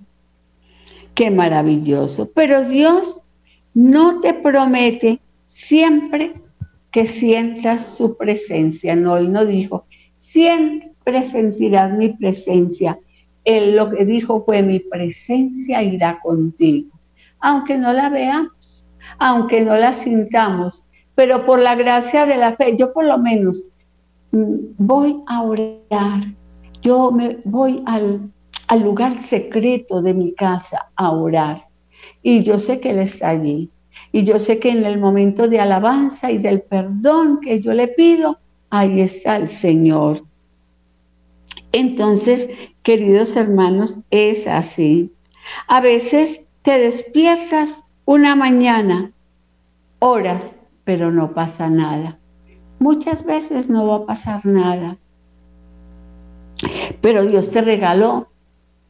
Qué 1.16 1.32
maravilloso. 1.32 2.30
Pero 2.34 2.68
Dios 2.68 3.22
no 3.74 4.20
te 4.20 4.34
promete 4.34 5.20
siempre 5.48 6.34
que 6.92 7.06
sientas 7.06 7.86
su 7.98 8.18
presencia. 8.18 8.96
No, 8.96 9.18
Él 9.18 9.32
no 9.32 9.46
dijo, 9.46 9.86
siempre 10.18 11.24
sentirás 11.24 11.94
mi 11.94 12.10
presencia. 12.10 13.00
Él 13.46 13.76
lo 13.76 13.90
que 13.90 14.06
dijo 14.06 14.44
fue, 14.44 14.62
mi 14.62 14.80
presencia 14.80 15.82
irá 15.82 16.20
contigo. 16.20 16.90
Aunque 17.40 17.78
no 17.78 17.94
la 17.94 18.10
veamos, 18.10 18.86
aunque 19.18 19.62
no 19.62 19.78
la 19.78 19.94
sintamos, 19.94 20.84
pero 21.20 21.46
por 21.46 21.60
la 21.60 21.76
gracia 21.76 22.26
de 22.26 22.38
la 22.38 22.56
fe, 22.56 22.78
yo 22.78 22.94
por 22.94 23.04
lo 23.04 23.18
menos 23.18 23.66
mm, 24.32 24.56
voy 24.78 25.18
a 25.28 25.42
orar, 25.42 26.34
yo 26.82 27.12
me 27.12 27.40
voy 27.44 27.84
al, 27.86 28.32
al 28.68 28.82
lugar 28.82 29.22
secreto 29.24 30.02
de 30.02 30.14
mi 30.14 30.32
casa 30.32 30.88
a 30.96 31.12
orar. 31.12 31.66
Y 32.24 32.44
yo 32.44 32.58
sé 32.58 32.80
que 32.80 32.92
Él 32.92 33.00
está 33.00 33.28
allí. 33.28 33.70
Y 34.14 34.24
yo 34.24 34.40
sé 34.40 34.60
que 34.60 34.70
en 34.70 34.86
el 34.86 34.98
momento 34.98 35.50
de 35.50 35.60
alabanza 35.60 36.32
y 36.32 36.38
del 36.38 36.62
perdón 36.62 37.42
que 37.42 37.60
yo 37.60 37.74
le 37.74 37.90
pido, 37.90 38.38
ahí 38.70 39.02
está 39.02 39.36
el 39.36 39.50
Señor. 39.50 40.24
Entonces, 41.74 42.50
queridos 42.82 43.36
hermanos, 43.36 44.00
es 44.10 44.48
así. 44.48 45.12
A 45.68 45.82
veces 45.82 46.40
te 46.62 46.80
despiertas 46.80 47.84
una 48.06 48.38
mañana, 48.38 49.12
horas, 50.00 50.56
pero 50.90 51.12
no 51.12 51.36
pasa 51.36 51.70
nada. 51.70 52.18
Muchas 52.80 53.24
veces 53.24 53.70
no 53.70 53.86
va 53.86 53.98
a 53.98 54.06
pasar 54.08 54.44
nada. 54.44 54.98
Pero 57.00 57.28
Dios 57.28 57.52
te 57.52 57.62
regaló, 57.62 58.30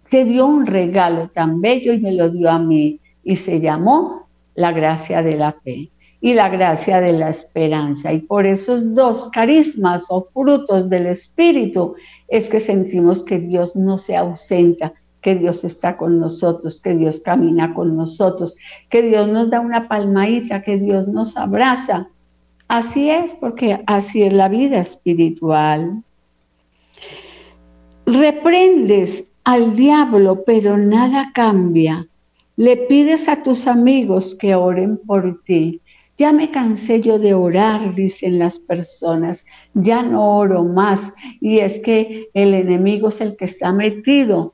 te 0.10 0.24
dio 0.24 0.46
un 0.46 0.66
regalo 0.66 1.28
tan 1.28 1.60
bello 1.60 1.92
y 1.92 2.00
me 2.00 2.14
lo 2.14 2.30
dio 2.30 2.50
a 2.50 2.58
mí 2.58 3.02
y 3.22 3.36
se 3.36 3.60
llamó 3.60 4.30
la 4.56 4.72
gracia 4.72 5.22
de 5.22 5.36
la 5.36 5.52
fe 5.52 5.90
y 6.22 6.36
la 6.36 6.48
gracia 6.48 7.02
de 7.02 7.12
la 7.12 7.32
esperanza. 7.32 8.14
Y 8.14 8.20
por 8.20 8.48
esos 8.48 8.96
dos 8.96 9.28
carismas 9.34 10.06
o 10.08 10.26
frutos 10.34 10.90
del 10.90 11.08
Espíritu 11.08 11.96
es 12.30 12.48
que 12.48 12.62
sentimos 12.62 13.24
que 13.24 13.40
Dios 13.40 13.76
no 13.76 13.98
se 13.98 14.16
ausenta, 14.16 14.94
que 15.22 15.36
Dios 15.36 15.64
está 15.64 15.98
con 15.98 16.20
nosotros, 16.20 16.80
que 16.82 16.96
Dios 16.96 17.20
camina 17.20 17.74
con 17.74 17.98
nosotros, 17.98 18.56
que 18.90 19.02
Dios 19.02 19.28
nos 19.28 19.50
da 19.50 19.60
una 19.60 19.88
palmadita, 19.88 20.62
que 20.62 20.78
Dios 20.78 21.08
nos 21.08 21.36
abraza. 21.36 22.08
Así 22.68 23.10
es, 23.10 23.34
porque 23.34 23.82
así 23.88 24.22
es 24.22 24.34
la 24.34 24.48
vida 24.48 24.80
espiritual. 24.80 26.04
Reprendes 28.06 29.26
al 29.44 29.76
diablo, 29.76 30.44
pero 30.46 30.78
nada 30.78 31.32
cambia. 31.34 32.08
Le 32.56 32.78
pides 32.78 33.28
a 33.28 33.42
tus 33.42 33.68
amigos 33.68 34.36
que 34.36 34.54
oren 34.54 34.98
por 34.98 35.42
ti. 35.44 35.82
Ya 36.18 36.34
me 36.34 36.52
cansé 36.52 37.02
yo 37.02 37.18
de 37.18 37.34
orar, 37.34 37.96
dicen 37.96 38.38
las 38.38 38.60
personas. 38.60 39.46
Ya 39.74 40.04
no 40.04 40.38
oro 40.38 40.64
más. 40.66 41.00
Y 41.40 41.60
es 41.60 41.80
que 41.80 42.30
el 42.34 42.54
enemigo 42.54 43.10
es 43.10 43.22
el 43.22 43.38
que 43.38 43.46
está 43.46 43.72
metido. 43.72 44.54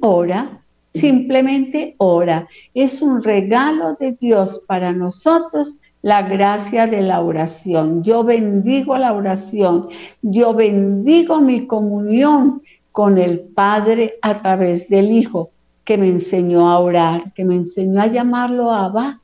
Ora, 0.00 0.62
simplemente 0.94 1.94
ora. 1.98 2.48
Es 2.74 3.02
un 3.02 3.22
regalo 3.22 3.94
de 3.98 4.12
Dios 4.12 4.62
para 4.66 4.92
nosotros 4.92 5.74
la 6.02 6.22
gracia 6.22 6.86
de 6.86 7.00
la 7.00 7.20
oración. 7.20 8.02
Yo 8.02 8.24
bendigo 8.24 8.96
la 8.98 9.12
oración. 9.12 9.88
Yo 10.22 10.54
bendigo 10.54 11.40
mi 11.40 11.66
comunión 11.66 12.62
con 12.90 13.18
el 13.18 13.40
Padre 13.40 14.14
a 14.22 14.42
través 14.42 14.88
del 14.88 15.12
Hijo 15.12 15.50
que 15.84 15.96
me 15.98 16.08
enseñó 16.08 16.68
a 16.68 16.78
orar, 16.78 17.32
que 17.34 17.44
me 17.44 17.56
enseñó 17.56 18.00
a 18.00 18.06
llamarlo 18.06 18.70
Abba 18.70 19.22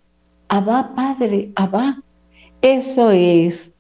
Abba 0.49 0.95
Padre, 0.95 1.53
Abba. 1.57 2.03
Eso 2.63 3.11
es. 3.11 3.71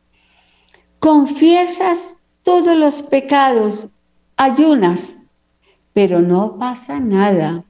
Confiesas 1.00 2.15
todos 2.43 2.77
los 2.77 3.03
pecados, 3.03 3.88
ayunas, 4.37 5.17
pero 5.99 6.23
no 6.23 6.59
pasa 6.61 7.00
nada. 7.00 7.64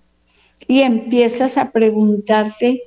Y 0.66 0.82
empiezas 0.82 1.56
a 1.56 1.70
preguntarte, 1.70 2.82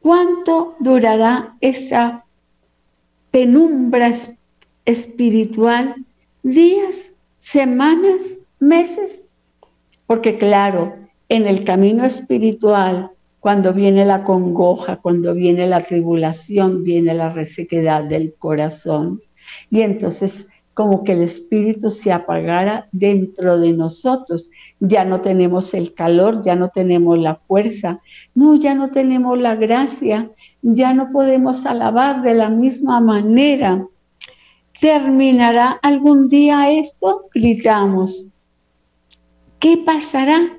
¿cuánto 0.00 0.74
durará 0.80 1.54
esta 1.60 2.24
penumbra 3.30 4.10
espiritual? 4.86 5.96
¿Días? 6.42 6.96
¿Semanas? 7.40 8.22
¿Meses? 8.58 9.22
Porque 10.06 10.38
claro, 10.38 10.94
en 11.28 11.46
el 11.46 11.64
camino 11.64 12.06
espiritual 12.06 13.10
cuando 13.38 13.74
viene 13.74 14.06
la 14.06 14.24
congoja, 14.24 14.96
cuando 14.96 15.34
viene 15.34 15.66
la 15.66 15.84
tribulación, 15.84 16.84
viene 16.84 17.12
la 17.12 17.28
resequedad 17.28 18.04
del 18.04 18.32
corazón. 18.32 19.20
Y 19.70 19.82
entonces 19.82 20.48
como 20.74 21.04
que 21.04 21.12
el 21.12 21.22
espíritu 21.22 21.90
se 21.90 22.12
apagara 22.12 22.88
dentro 22.92 23.58
de 23.58 23.72
nosotros. 23.72 24.50
Ya 24.78 25.04
no 25.04 25.20
tenemos 25.20 25.74
el 25.74 25.94
calor, 25.94 26.42
ya 26.42 26.56
no 26.56 26.70
tenemos 26.70 27.18
la 27.18 27.36
fuerza, 27.36 28.00
no, 28.34 28.56
ya 28.56 28.74
no 28.74 28.90
tenemos 28.90 29.38
la 29.38 29.56
gracia, 29.56 30.30
ya 30.62 30.94
no 30.94 31.10
podemos 31.12 31.66
alabar 31.66 32.22
de 32.22 32.34
la 32.34 32.48
misma 32.48 33.00
manera. 33.00 33.86
¿Terminará 34.80 35.78
algún 35.82 36.28
día 36.28 36.70
esto? 36.70 37.26
Gritamos. 37.34 38.26
¿Qué 39.58 39.76
pasará? 39.76 40.56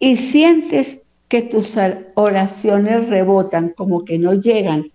Y 0.00 0.16
sientes 0.16 1.00
que 1.28 1.42
tus 1.42 1.74
oraciones 2.14 3.08
rebotan, 3.08 3.70
como 3.70 4.04
que 4.04 4.18
no 4.18 4.34
llegan, 4.34 4.90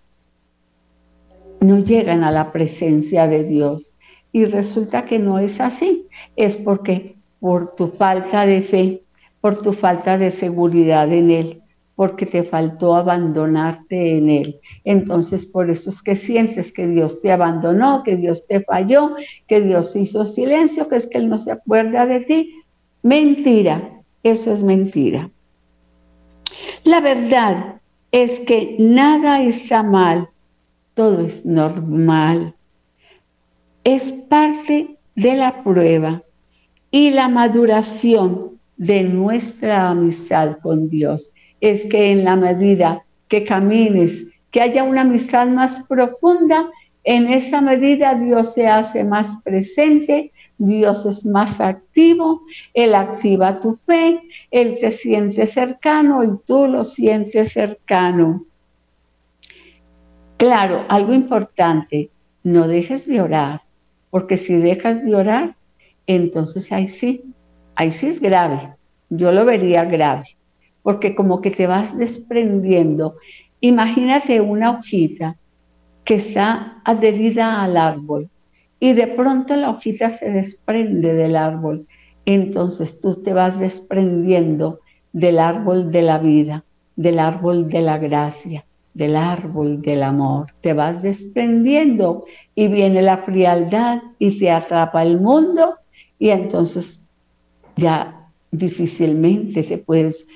no 1.60 1.78
llegan 1.78 2.22
a 2.22 2.30
la 2.30 2.52
presencia 2.52 3.26
de 3.26 3.44
Dios. 3.44 3.89
Y 4.32 4.44
resulta 4.44 5.06
que 5.06 5.18
no 5.18 5.38
es 5.38 5.60
así, 5.60 6.06
es 6.36 6.56
porque 6.56 7.16
por 7.40 7.74
tu 7.74 7.88
falta 7.88 8.46
de 8.46 8.62
fe, 8.62 9.02
por 9.40 9.62
tu 9.62 9.72
falta 9.72 10.18
de 10.18 10.30
seguridad 10.30 11.12
en 11.12 11.30
Él, 11.30 11.62
porque 11.96 12.26
te 12.26 12.44
faltó 12.44 12.94
abandonarte 12.94 14.16
en 14.16 14.30
Él. 14.30 14.60
Entonces, 14.84 15.44
por 15.46 15.70
eso 15.70 15.90
es 15.90 16.02
que 16.02 16.16
sientes 16.16 16.72
que 16.72 16.86
Dios 16.86 17.20
te 17.20 17.32
abandonó, 17.32 18.02
que 18.04 18.16
Dios 18.16 18.46
te 18.46 18.60
falló, 18.60 19.16
que 19.46 19.60
Dios 19.60 19.96
hizo 19.96 20.24
silencio, 20.26 20.88
que 20.88 20.96
es 20.96 21.06
que 21.06 21.18
Él 21.18 21.28
no 21.28 21.38
se 21.38 21.52
acuerda 21.52 22.06
de 22.06 22.20
ti. 22.20 22.54
Mentira, 23.02 24.00
eso 24.22 24.52
es 24.52 24.62
mentira. 24.62 25.30
La 26.84 27.00
verdad 27.00 27.80
es 28.12 28.40
que 28.40 28.76
nada 28.78 29.42
está 29.42 29.82
mal, 29.82 30.28
todo 30.94 31.20
es 31.20 31.44
normal. 31.44 32.54
Es 33.84 34.12
parte 34.28 34.96
de 35.14 35.34
la 35.34 35.62
prueba 35.62 36.22
y 36.90 37.10
la 37.10 37.28
maduración 37.28 38.58
de 38.76 39.02
nuestra 39.02 39.90
amistad 39.90 40.58
con 40.62 40.88
Dios. 40.88 41.32
Es 41.60 41.84
que 41.86 42.12
en 42.12 42.24
la 42.24 42.36
medida 42.36 43.04
que 43.28 43.44
camines, 43.44 44.26
que 44.50 44.60
haya 44.60 44.82
una 44.82 45.02
amistad 45.02 45.46
más 45.46 45.84
profunda, 45.88 46.68
en 47.04 47.28
esa 47.28 47.60
medida 47.60 48.14
Dios 48.14 48.54
se 48.54 48.66
hace 48.66 49.04
más 49.04 49.36
presente 49.42 50.32
Dios 50.60 51.06
es 51.06 51.24
más 51.24 51.58
activo, 51.58 52.42
Él 52.74 52.94
activa 52.94 53.60
tu 53.60 53.76
fe, 53.86 54.20
Él 54.50 54.76
te 54.78 54.90
siente 54.90 55.46
cercano 55.46 56.22
y 56.22 56.28
tú 56.46 56.66
lo 56.66 56.84
sientes 56.84 57.54
cercano. 57.54 58.44
Claro, 60.36 60.84
algo 60.88 61.14
importante, 61.14 62.10
no 62.42 62.68
dejes 62.68 63.06
de 63.06 63.22
orar, 63.22 63.62
porque 64.10 64.36
si 64.36 64.54
dejas 64.54 65.04
de 65.04 65.14
orar, 65.14 65.54
entonces 66.06 66.70
ahí 66.72 66.88
sí, 66.88 67.22
ahí 67.76 67.92
sí 67.92 68.08
es 68.08 68.20
grave, 68.20 68.74
yo 69.08 69.32
lo 69.32 69.44
vería 69.44 69.84
grave, 69.84 70.36
porque 70.82 71.14
como 71.14 71.40
que 71.40 71.50
te 71.50 71.66
vas 71.66 71.96
desprendiendo. 71.96 73.16
Imagínate 73.60 74.40
una 74.40 74.70
hojita 74.70 75.36
que 76.04 76.14
está 76.14 76.80
adherida 76.84 77.62
al 77.62 77.76
árbol 77.76 78.28
y 78.80 78.94
de 78.94 79.06
pronto 79.06 79.54
la 79.54 79.70
hojita 79.70 80.10
se 80.10 80.30
desprende 80.30 81.12
del 81.12 81.36
árbol. 81.36 81.86
Entonces 82.24 83.00
tú 83.00 83.16
te 83.16 83.32
vas 83.32 83.58
desprendiendo 83.58 84.80
del 85.12 85.38
árbol 85.38 85.92
de 85.92 86.02
la 86.02 86.18
vida, 86.18 86.64
del 86.96 87.18
árbol 87.18 87.68
de 87.68 87.82
la 87.82 87.98
gracia, 87.98 88.64
del 88.94 89.16
árbol 89.16 89.82
del 89.82 90.02
amor. 90.02 90.52
Te 90.60 90.72
vas 90.72 91.02
desprendiendo 91.02 92.24
y 92.54 92.68
viene 92.68 93.02
la 93.02 93.18
frialdad 93.18 94.02
y 94.18 94.38
te 94.38 94.50
atrapa 94.50 95.02
el 95.02 95.20
mundo 95.20 95.76
y 96.18 96.30
entonces 96.30 97.00
ya 97.76 98.28
difícilmente 98.50 99.62
te 99.62 99.78
puedes... 99.78 100.26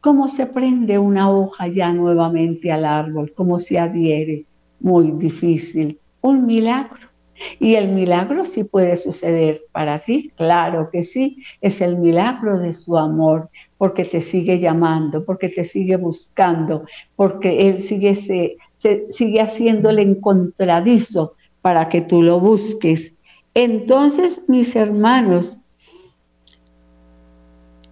¿Cómo 0.00 0.28
se 0.28 0.46
prende 0.46 0.98
una 0.98 1.30
hoja 1.30 1.68
ya 1.68 1.92
nuevamente 1.92 2.72
al 2.72 2.86
árbol? 2.86 3.32
¿Cómo 3.36 3.58
se 3.58 3.78
adhiere? 3.78 4.46
Muy 4.80 5.10
difícil. 5.10 5.98
Un 6.22 6.46
milagro 6.46 7.10
y 7.58 7.74
el 7.74 7.88
milagro 7.88 8.46
sí 8.46 8.64
puede 8.64 8.96
suceder 8.96 9.62
para 9.72 10.00
ti, 10.00 10.32
claro 10.36 10.90
que 10.90 11.04
sí, 11.04 11.42
es 11.60 11.80
el 11.80 11.96
milagro 11.96 12.58
de 12.58 12.74
su 12.74 12.96
amor, 12.96 13.50
porque 13.80 14.04
te 14.04 14.20
sigue 14.20 14.58
llamando, 14.58 15.24
porque 15.24 15.48
te 15.48 15.64
sigue 15.64 15.96
buscando, 15.96 16.84
porque 17.16 17.66
Él 17.66 17.80
sigue, 17.80 18.58
se, 18.76 19.06
sigue 19.10 19.40
haciéndole 19.40 20.02
encontradizo 20.02 21.32
para 21.62 21.88
que 21.88 22.02
tú 22.02 22.20
lo 22.20 22.40
busques. 22.40 23.14
Entonces, 23.54 24.42
mis 24.48 24.76
hermanos, 24.76 25.56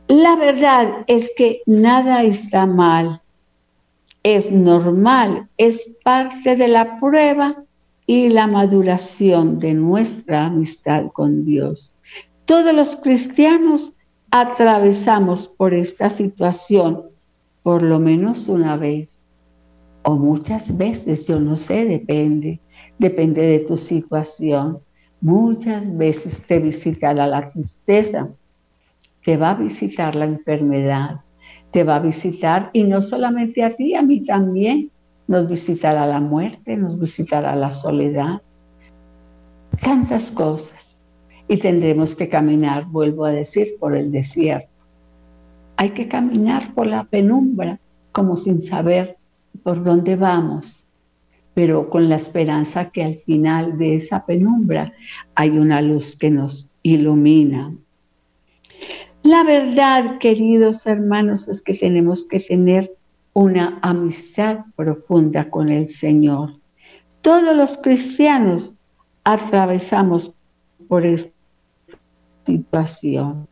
la 0.09 0.37
verdad 0.37 1.07
es 1.07 1.33
que 1.35 1.63
nada 1.65 2.23
está 2.23 2.67
mal, 2.67 3.23
es 4.23 4.53
normal, 4.53 5.49
es 5.57 5.91
parte 6.05 6.55
de 6.55 6.69
la 6.69 7.01
prueba 7.01 7.65
y 8.07 8.29
la 8.29 8.47
maduración 8.47 9.59
de 9.59 9.73
nuestra 9.73 10.45
amistad 10.45 11.07
con 11.15 11.47
Dios. 11.47 11.95
Todos 12.45 12.75
los 12.75 12.95
cristianos 12.97 13.95
atravesamos 14.31 15.49
por 15.49 15.75
esta 15.75 16.11
situación 16.11 17.05
por 17.63 17.83
lo 17.83 17.99
menos 17.99 18.49
una 18.49 18.77
vez 18.77 19.23
o 20.03 20.17
muchas 20.17 20.77
veces, 20.79 21.27
yo 21.27 21.39
no 21.39 21.57
sé, 21.57 21.85
depende. 21.85 22.61
depende 22.99 23.43
de 23.43 23.59
tu 23.61 23.77
situación. 23.77 24.79
Muchas 25.21 25.97
veces 25.97 26.43
te 26.47 26.61
visitará 26.61 27.27
la 27.27 27.51
tristeza, 27.51 28.29
te 29.25 29.37
va 29.37 29.51
a 29.51 29.55
visitar 29.55 30.15
la 30.15 30.25
enfermedad, 30.25 31.21
te 31.73 31.85
va 31.85 31.97
a 31.97 32.01
visitar 32.01 32.71
y 32.73 32.85
no 32.85 33.03
solamente 33.03 33.63
a 33.63 33.77
ti, 33.77 33.95
a 33.95 34.03
mí 34.03 34.25
también. 34.25 34.91
Nos 35.27 35.47
visitará 35.47 36.07
la 36.07 36.21
muerte, 36.21 36.75
nos 36.75 36.99
visitará 36.99 37.55
la 37.55 37.71
soledad, 37.71 38.41
tantas 39.83 40.31
cosas. 40.31 40.78
Y 41.49 41.57
tendremos 41.57 42.15
que 42.15 42.29
caminar, 42.29 42.85
vuelvo 42.87 43.25
a 43.25 43.33
decir, 43.33 43.77
por 43.81 43.97
el 43.97 44.13
desierto. 44.13 44.69
Hay 45.77 45.91
que 45.91 46.09
caminar 46.09 46.75
por 46.75 46.87
la 46.87 47.05
penumbra, 47.05 47.81
como 48.13 48.37
sin 48.37 48.61
saber 48.61 49.17
por 49.63 49.83
dónde 49.83 50.17
vamos, 50.17 50.85
pero 51.55 51.91
con 51.91 52.09
la 52.09 52.17
esperanza 52.17 52.91
que 52.91 53.03
al 53.03 53.17
final 53.27 53.79
de 53.79 53.97
esa 53.97 54.25
penumbra 54.27 54.93
hay 55.35 55.51
una 55.51 55.81
luz 55.81 56.17
que 56.17 56.31
nos 56.31 56.69
ilumina. 56.83 57.73
La 59.23 59.43
verdad, 59.45 60.19
queridos 60.19 60.87
hermanos, 60.87 61.49
es 61.49 61.61
que 61.61 61.75
tenemos 61.75 62.27
que 62.27 62.41
tener 62.41 62.93
una 63.33 63.79
amistad 63.83 64.61
profunda 64.77 65.51
con 65.51 65.69
el 65.69 65.89
Señor. 65.89 66.55
Todos 67.21 67.57
los 67.57 67.77
cristianos 67.79 68.75
atravesamos 69.25 70.33
por 70.89 71.05
situación. 72.49 73.47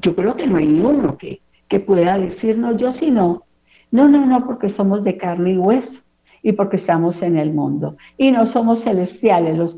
Yo 0.00 0.14
creo 0.14 0.36
que 0.36 0.46
no 0.46 0.56
hay 0.56 0.80
uno 0.80 1.18
que, 1.18 1.40
que 1.68 1.80
pueda 1.80 2.18
decirnos 2.18 2.76
yo 2.76 2.92
si 2.92 3.10
no. 3.10 3.42
No, 3.90 4.08
no, 4.08 4.24
no, 4.26 4.46
porque 4.46 4.70
somos 4.74 5.02
de 5.02 5.16
carne 5.16 5.52
y 5.52 5.58
hueso 5.58 5.98
y 6.42 6.52
porque 6.52 6.76
estamos 6.76 7.20
en 7.20 7.36
el 7.36 7.52
mundo. 7.52 7.96
Y 8.16 8.30
no 8.30 8.52
somos 8.52 8.82
celestiales. 8.84 9.58
Los, 9.58 9.74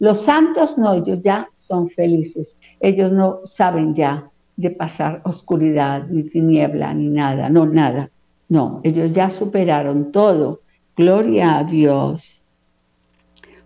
los 0.00 0.24
santos 0.26 0.76
no, 0.76 0.94
ellos 0.94 1.20
ya 1.22 1.46
son 1.68 1.88
felices. 1.90 2.48
Ellos 2.80 3.12
no 3.12 3.40
saben 3.56 3.94
ya 3.94 4.28
de 4.56 4.70
pasar 4.70 5.22
oscuridad, 5.24 6.06
ni 6.08 6.24
tiniebla, 6.24 6.92
ni 6.94 7.08
nada. 7.08 7.48
No, 7.48 7.64
nada. 7.66 8.10
No, 8.48 8.80
ellos 8.82 9.12
ya 9.12 9.30
superaron 9.30 10.10
todo. 10.10 10.60
Gloria 10.96 11.58
a 11.58 11.64
Dios. 11.64 12.42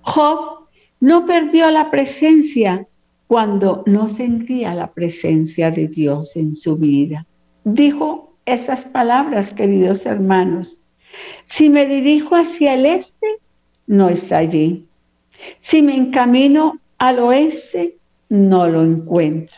Job 0.02 0.66
no 1.00 1.24
perdió 1.24 1.70
la 1.70 1.90
presencia 1.90 2.86
cuando 3.34 3.82
no 3.86 4.08
sentía 4.08 4.76
la 4.76 4.92
presencia 4.92 5.72
de 5.72 5.88
Dios 5.88 6.36
en 6.36 6.54
su 6.54 6.76
vida. 6.76 7.26
Dijo 7.64 8.36
estas 8.46 8.84
palabras, 8.84 9.52
queridos 9.52 10.06
hermanos. 10.06 10.78
Si 11.44 11.68
me 11.68 11.84
dirijo 11.84 12.36
hacia 12.36 12.74
el 12.74 12.86
este, 12.86 13.26
no 13.88 14.08
está 14.08 14.36
allí. 14.36 14.86
Si 15.58 15.82
me 15.82 15.96
encamino 15.96 16.78
al 16.98 17.18
oeste, 17.18 17.96
no 18.28 18.68
lo 18.68 18.84
encuentro. 18.84 19.56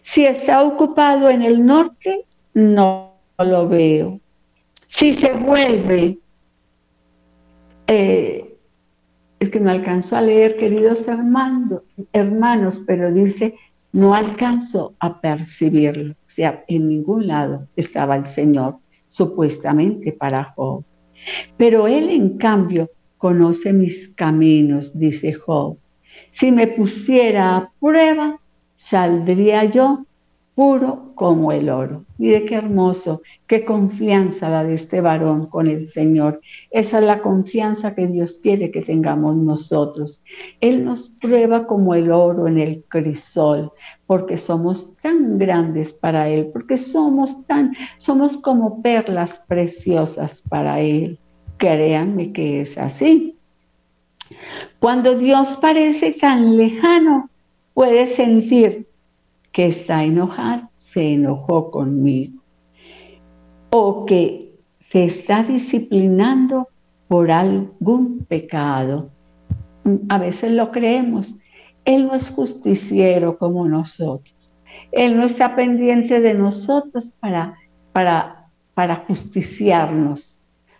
Si 0.00 0.24
está 0.24 0.64
ocupado 0.64 1.30
en 1.30 1.42
el 1.42 1.64
norte, 1.64 2.24
no 2.52 3.12
lo 3.38 3.68
veo. 3.68 4.18
Si 4.88 5.14
se 5.14 5.32
vuelve, 5.34 6.18
eh, 7.86 8.51
es 9.42 9.50
que 9.50 9.58
no 9.58 9.70
alcanzo 9.70 10.14
a 10.14 10.20
leer, 10.20 10.56
queridos 10.56 11.04
hermanos, 11.08 12.82
pero 12.86 13.12
dice, 13.12 13.56
no 13.90 14.14
alcanzo 14.14 14.94
a 15.00 15.20
percibirlo. 15.20 16.12
O 16.12 16.30
sea, 16.30 16.64
en 16.68 16.88
ningún 16.88 17.26
lado 17.26 17.66
estaba 17.74 18.14
el 18.14 18.26
Señor 18.26 18.76
supuestamente 19.08 20.12
para 20.12 20.52
Job. 20.54 20.84
Pero 21.56 21.88
él, 21.88 22.08
en 22.10 22.38
cambio, 22.38 22.88
conoce 23.18 23.72
mis 23.72 24.10
caminos, 24.14 24.96
dice 24.96 25.32
Job. 25.32 25.76
Si 26.30 26.52
me 26.52 26.68
pusiera 26.68 27.56
a 27.56 27.72
prueba, 27.80 28.38
saldría 28.76 29.64
yo 29.64 30.06
puro 30.54 31.12
como 31.14 31.52
el 31.52 31.70
oro. 31.70 32.04
Mire 32.18 32.44
qué 32.44 32.56
hermoso, 32.56 33.22
qué 33.46 33.64
confianza 33.64 34.50
la 34.50 34.64
de 34.64 34.74
este 34.74 35.00
varón 35.00 35.46
con 35.46 35.66
el 35.66 35.86
Señor. 35.86 36.40
Esa 36.70 36.98
es 36.98 37.04
la 37.04 37.20
confianza 37.20 37.94
que 37.94 38.06
Dios 38.06 38.38
quiere 38.42 38.70
que 38.70 38.82
tengamos 38.82 39.36
nosotros. 39.36 40.20
Él 40.60 40.84
nos 40.84 41.08
prueba 41.08 41.66
como 41.66 41.94
el 41.94 42.10
oro 42.12 42.48
en 42.48 42.58
el 42.58 42.84
crisol, 42.88 43.72
porque 44.06 44.36
somos 44.36 44.94
tan 45.00 45.38
grandes 45.38 45.92
para 45.92 46.28
Él, 46.28 46.50
porque 46.52 46.76
somos 46.76 47.46
tan, 47.46 47.72
somos 47.98 48.36
como 48.36 48.82
perlas 48.82 49.42
preciosas 49.48 50.42
para 50.48 50.80
Él. 50.80 51.18
Créanme 51.56 52.32
que 52.32 52.60
es 52.60 52.76
así. 52.76 53.36
Cuando 54.80 55.16
Dios 55.16 55.56
parece 55.60 56.12
tan 56.12 56.56
lejano, 56.56 57.30
puedes 57.74 58.14
sentir 58.16 58.86
que 59.52 59.66
está 59.66 60.04
enojado, 60.04 60.70
se 60.78 61.12
enojó 61.14 61.70
conmigo. 61.70 62.42
O 63.70 64.04
que 64.06 64.52
se 64.90 65.04
está 65.04 65.42
disciplinando 65.42 66.68
por 67.08 67.30
algún 67.30 68.24
pecado. 68.24 69.10
A 70.08 70.18
veces 70.18 70.52
lo 70.52 70.70
creemos. 70.70 71.34
Él 71.84 72.06
no 72.06 72.14
es 72.14 72.28
justiciero 72.30 73.38
como 73.38 73.66
nosotros. 73.68 74.34
Él 74.92 75.16
no 75.16 75.24
está 75.24 75.56
pendiente 75.56 76.20
de 76.20 76.34
nosotros 76.34 77.12
para, 77.20 77.54
para, 77.92 78.48
para 78.74 78.96
justiciarnos. 79.06 80.38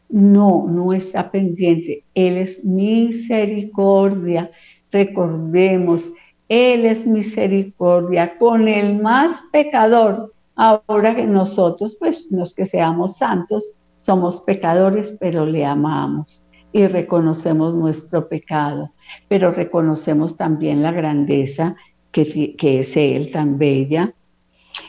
No, 0.08 0.66
no 0.68 0.92
está 0.92 1.30
pendiente. 1.30 2.04
Él 2.14 2.36
es 2.36 2.64
misericordia. 2.64 4.50
Recordemos, 4.90 6.12
él 6.52 6.84
es 6.84 7.06
misericordia 7.06 8.36
con 8.36 8.68
el 8.68 9.00
más 9.00 9.42
pecador. 9.52 10.34
Ahora 10.54 11.16
que 11.16 11.24
nosotros, 11.26 11.96
pues 11.98 12.26
los 12.30 12.52
que 12.52 12.66
seamos 12.66 13.16
santos, 13.16 13.72
somos 13.96 14.42
pecadores, 14.42 15.16
pero 15.18 15.46
le 15.46 15.64
amamos 15.64 16.42
y 16.70 16.86
reconocemos 16.86 17.72
nuestro 17.72 18.28
pecado, 18.28 18.90
pero 19.28 19.50
reconocemos 19.50 20.36
también 20.36 20.82
la 20.82 20.92
grandeza 20.92 21.74
que, 22.10 22.54
es 22.60 22.96
Él 22.98 23.30
tan 23.32 23.56
bella. 23.56 24.12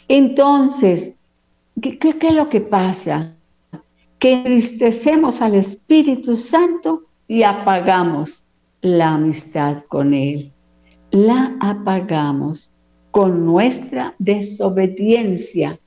Entonces, 0.10 1.14
¿qué, 1.82 1.98
¿qué, 1.98 2.18
es 2.20 2.36
lo 2.36 2.50
que 2.50 2.60
pasa? 2.60 3.36
Que 4.20 4.34
entristecemos 4.34 5.42
al 5.42 5.56
Espíritu 5.56 6.36
Santo 6.36 7.04
y 7.26 7.44
apagamos 7.44 8.44
la 8.82 9.14
amistad 9.14 9.84
con 9.88 10.14
Él 10.14 10.52
la 11.14 11.56
apagamos 11.60 12.72
con 13.12 13.46
nuestra 13.46 14.16
desobediencia, 14.18 15.80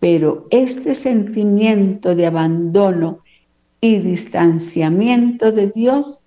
pero 0.00 0.46
este 0.48 0.94
sentimiento 0.94 2.14
de 2.14 2.24
abandono 2.24 3.18
y 3.82 3.98
distanciamiento 3.98 5.52
de 5.52 5.66
Dios 5.66 6.18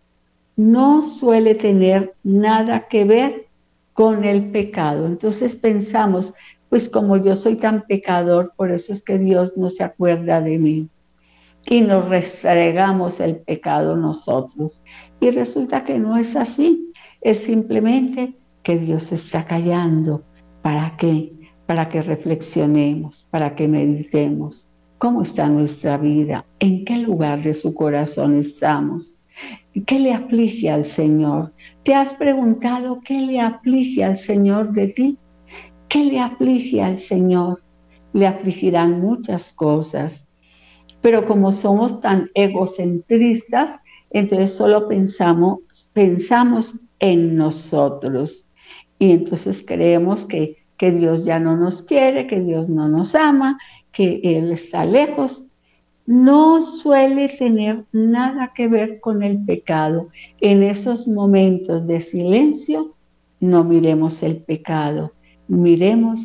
no 0.55 1.03
suele 1.03 1.55
tener 1.55 2.13
nada 2.23 2.87
que 2.87 3.05
ver 3.05 3.47
con 3.93 4.23
el 4.23 4.51
pecado. 4.51 5.07
Entonces 5.07 5.55
pensamos, 5.55 6.31
pues 6.69 6.89
como 6.89 7.17
yo 7.17 7.35
soy 7.35 7.55
tan 7.55 7.87
pecador, 7.87 8.53
por 8.55 8.69
eso 8.71 8.93
es 8.93 9.01
que 9.01 9.17
Dios 9.17 9.57
no 9.57 9.71
se 9.71 9.83
acuerda 9.83 10.41
de 10.41 10.59
mí. 10.59 10.89
Y 11.69 11.81
nos 11.81 12.07
restregamos 12.07 13.19
el 13.19 13.37
pecado 13.37 13.95
nosotros. 13.95 14.83
Y 15.19 15.31
resulta 15.31 15.83
que 15.83 15.99
no 15.99 16.17
es 16.17 16.35
así 16.35 16.87
es 17.21 17.39
simplemente 17.43 18.33
que 18.63 18.77
Dios 18.77 19.11
está 19.11 19.45
callando. 19.45 20.23
¿Para 20.61 20.95
qué? 20.97 21.33
Para 21.65 21.89
que 21.89 22.01
reflexionemos, 22.01 23.27
para 23.31 23.55
que 23.55 23.67
meditemos. 23.67 24.65
¿Cómo 24.97 25.21
está 25.21 25.47
nuestra 25.47 25.97
vida? 25.97 26.45
¿En 26.59 26.85
qué 26.85 26.97
lugar 26.97 27.43
de 27.43 27.53
su 27.53 27.73
corazón 27.73 28.37
estamos? 28.39 29.13
¿Qué 29.85 29.99
le 29.99 30.13
aflige 30.13 30.69
al 30.69 30.85
Señor? 30.85 31.53
¿Te 31.83 31.93
has 31.93 32.13
preguntado 32.13 33.01
qué 33.01 33.19
le 33.19 33.39
aflige 33.39 34.03
al 34.03 34.17
Señor 34.17 34.73
de 34.73 34.87
ti? 34.87 35.17
¿Qué 35.87 36.03
le 36.03 36.19
aflige 36.19 36.81
al 36.81 36.99
Señor? 36.99 37.61
Le 38.13 38.25
afligirán 38.25 38.99
muchas 38.99 39.53
cosas. 39.53 40.26
Pero 41.01 41.25
como 41.25 41.53
somos 41.53 42.01
tan 42.01 42.29
egocentristas, 42.33 43.79
entonces 44.09 44.53
solo 44.53 44.87
pensamos, 44.87 45.59
pensamos 45.93 46.75
en 46.99 47.35
nosotros. 47.35 48.45
Y 48.99 49.11
entonces 49.11 49.63
creemos 49.65 50.25
que, 50.25 50.57
que 50.77 50.91
Dios 50.91 51.25
ya 51.25 51.39
no 51.39 51.55
nos 51.55 51.81
quiere, 51.83 52.27
que 52.27 52.41
Dios 52.41 52.67
no 52.69 52.87
nos 52.87 53.15
ama, 53.15 53.59
que 53.91 54.21
Él 54.23 54.51
está 54.51 54.85
lejos. 54.85 55.43
No 56.05 56.61
suele 56.61 57.29
tener 57.29 57.83
nada 57.91 58.53
que 58.55 58.67
ver 58.67 58.99
con 58.99 59.23
el 59.23 59.43
pecado. 59.43 60.09
En 60.39 60.63
esos 60.63 61.07
momentos 61.07 61.85
de 61.85 62.01
silencio, 62.01 62.95
no 63.39 63.63
miremos 63.63 64.23
el 64.23 64.37
pecado, 64.37 65.13
miremos 65.47 66.21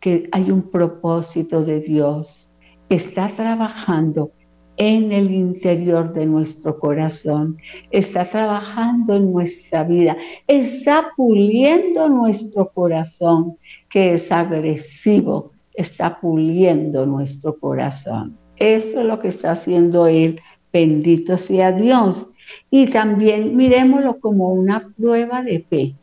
que 0.00 0.28
hay 0.32 0.50
un 0.50 0.62
propósito 0.62 1.62
de 1.62 1.80
Dios. 1.80 2.49
Está 2.90 3.34
trabajando 3.36 4.32
en 4.76 5.12
el 5.12 5.30
interior 5.30 6.12
de 6.12 6.26
nuestro 6.26 6.78
corazón, 6.78 7.56
está 7.90 8.30
trabajando 8.30 9.14
en 9.14 9.32
nuestra 9.32 9.84
vida, 9.84 10.16
está 10.46 11.12
puliendo 11.16 12.08
nuestro 12.08 12.70
corazón, 12.72 13.56
que 13.88 14.14
es 14.14 14.32
agresivo, 14.32 15.52
está 15.74 16.18
puliendo 16.20 17.06
nuestro 17.06 17.58
corazón. 17.58 18.36
Eso 18.56 19.00
es 19.00 19.06
lo 19.06 19.20
que 19.20 19.28
está 19.28 19.52
haciendo 19.52 20.06
Él. 20.06 20.40
Bendito 20.72 21.38
sea 21.38 21.72
Dios. 21.72 22.26
Y 22.70 22.86
también 22.86 23.56
miremoslo 23.56 24.18
como 24.18 24.52
una 24.52 24.88
prueba 24.96 25.42
de 25.42 25.60
fe. 25.60 25.94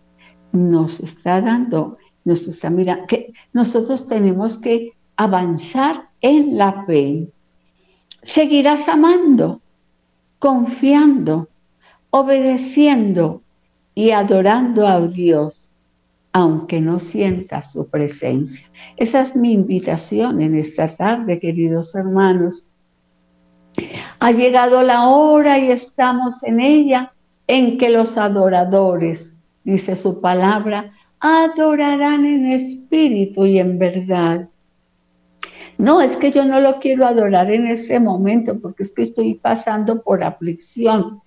Nos 0.52 1.00
está 1.00 1.42
dando, 1.42 1.98
nos 2.26 2.48
está 2.48 2.70
mirando, 2.70 3.08
que 3.08 3.34
nosotros 3.54 4.08
tenemos 4.08 4.58
que 4.58 4.94
avanzar 5.16 6.07
en 6.22 6.58
la 6.58 6.84
fe 6.86 7.28
seguirás 8.22 8.88
amando, 8.88 9.62
confiando, 10.40 11.48
obedeciendo 12.10 13.42
y 13.96 14.12
adorando 14.12 14.88
a 14.88 15.00
Dios, 15.08 15.70
aunque 16.34 16.82
no 16.82 17.00
sientas 17.00 17.72
su 17.72 17.88
presencia. 17.88 18.70
Esa 18.98 19.22
es 19.22 19.36
mi 19.36 19.54
invitación 19.54 20.42
en 20.42 20.56
esta 20.56 20.96
tarde, 20.96 21.40
queridos 21.40 21.96
hermanos. 21.96 22.70
Ha 24.20 24.32
llegado 24.32 24.84
la 24.84 25.08
hora 25.08 25.60
y 25.60 25.72
estamos 25.72 26.44
en 26.44 26.60
ella 26.60 27.14
en 27.48 27.78
que 27.78 27.90
los 27.90 28.18
adoradores, 28.18 29.36
dice 29.64 29.96
su 29.96 30.20
palabra, 30.20 30.92
adorarán 31.20 32.26
en 32.26 32.52
espíritu 32.52 33.46
y 33.46 33.60
en 33.60 33.80
verdad 33.80 34.50
no, 35.78 36.02
es 36.02 36.18
que 36.18 36.32
yo 36.32 36.44
no 36.44 36.60
lo 36.60 36.80
quiero 36.80 37.06
adorar 37.06 37.52
en 37.52 37.68
este 37.68 38.00
momento 38.00 38.60
porque 38.60 38.84
es 38.84 38.92
que 38.92 39.04
estoy 39.04 39.36
pasando 39.36 40.02
por 40.02 40.24
aflicción. 40.24 41.22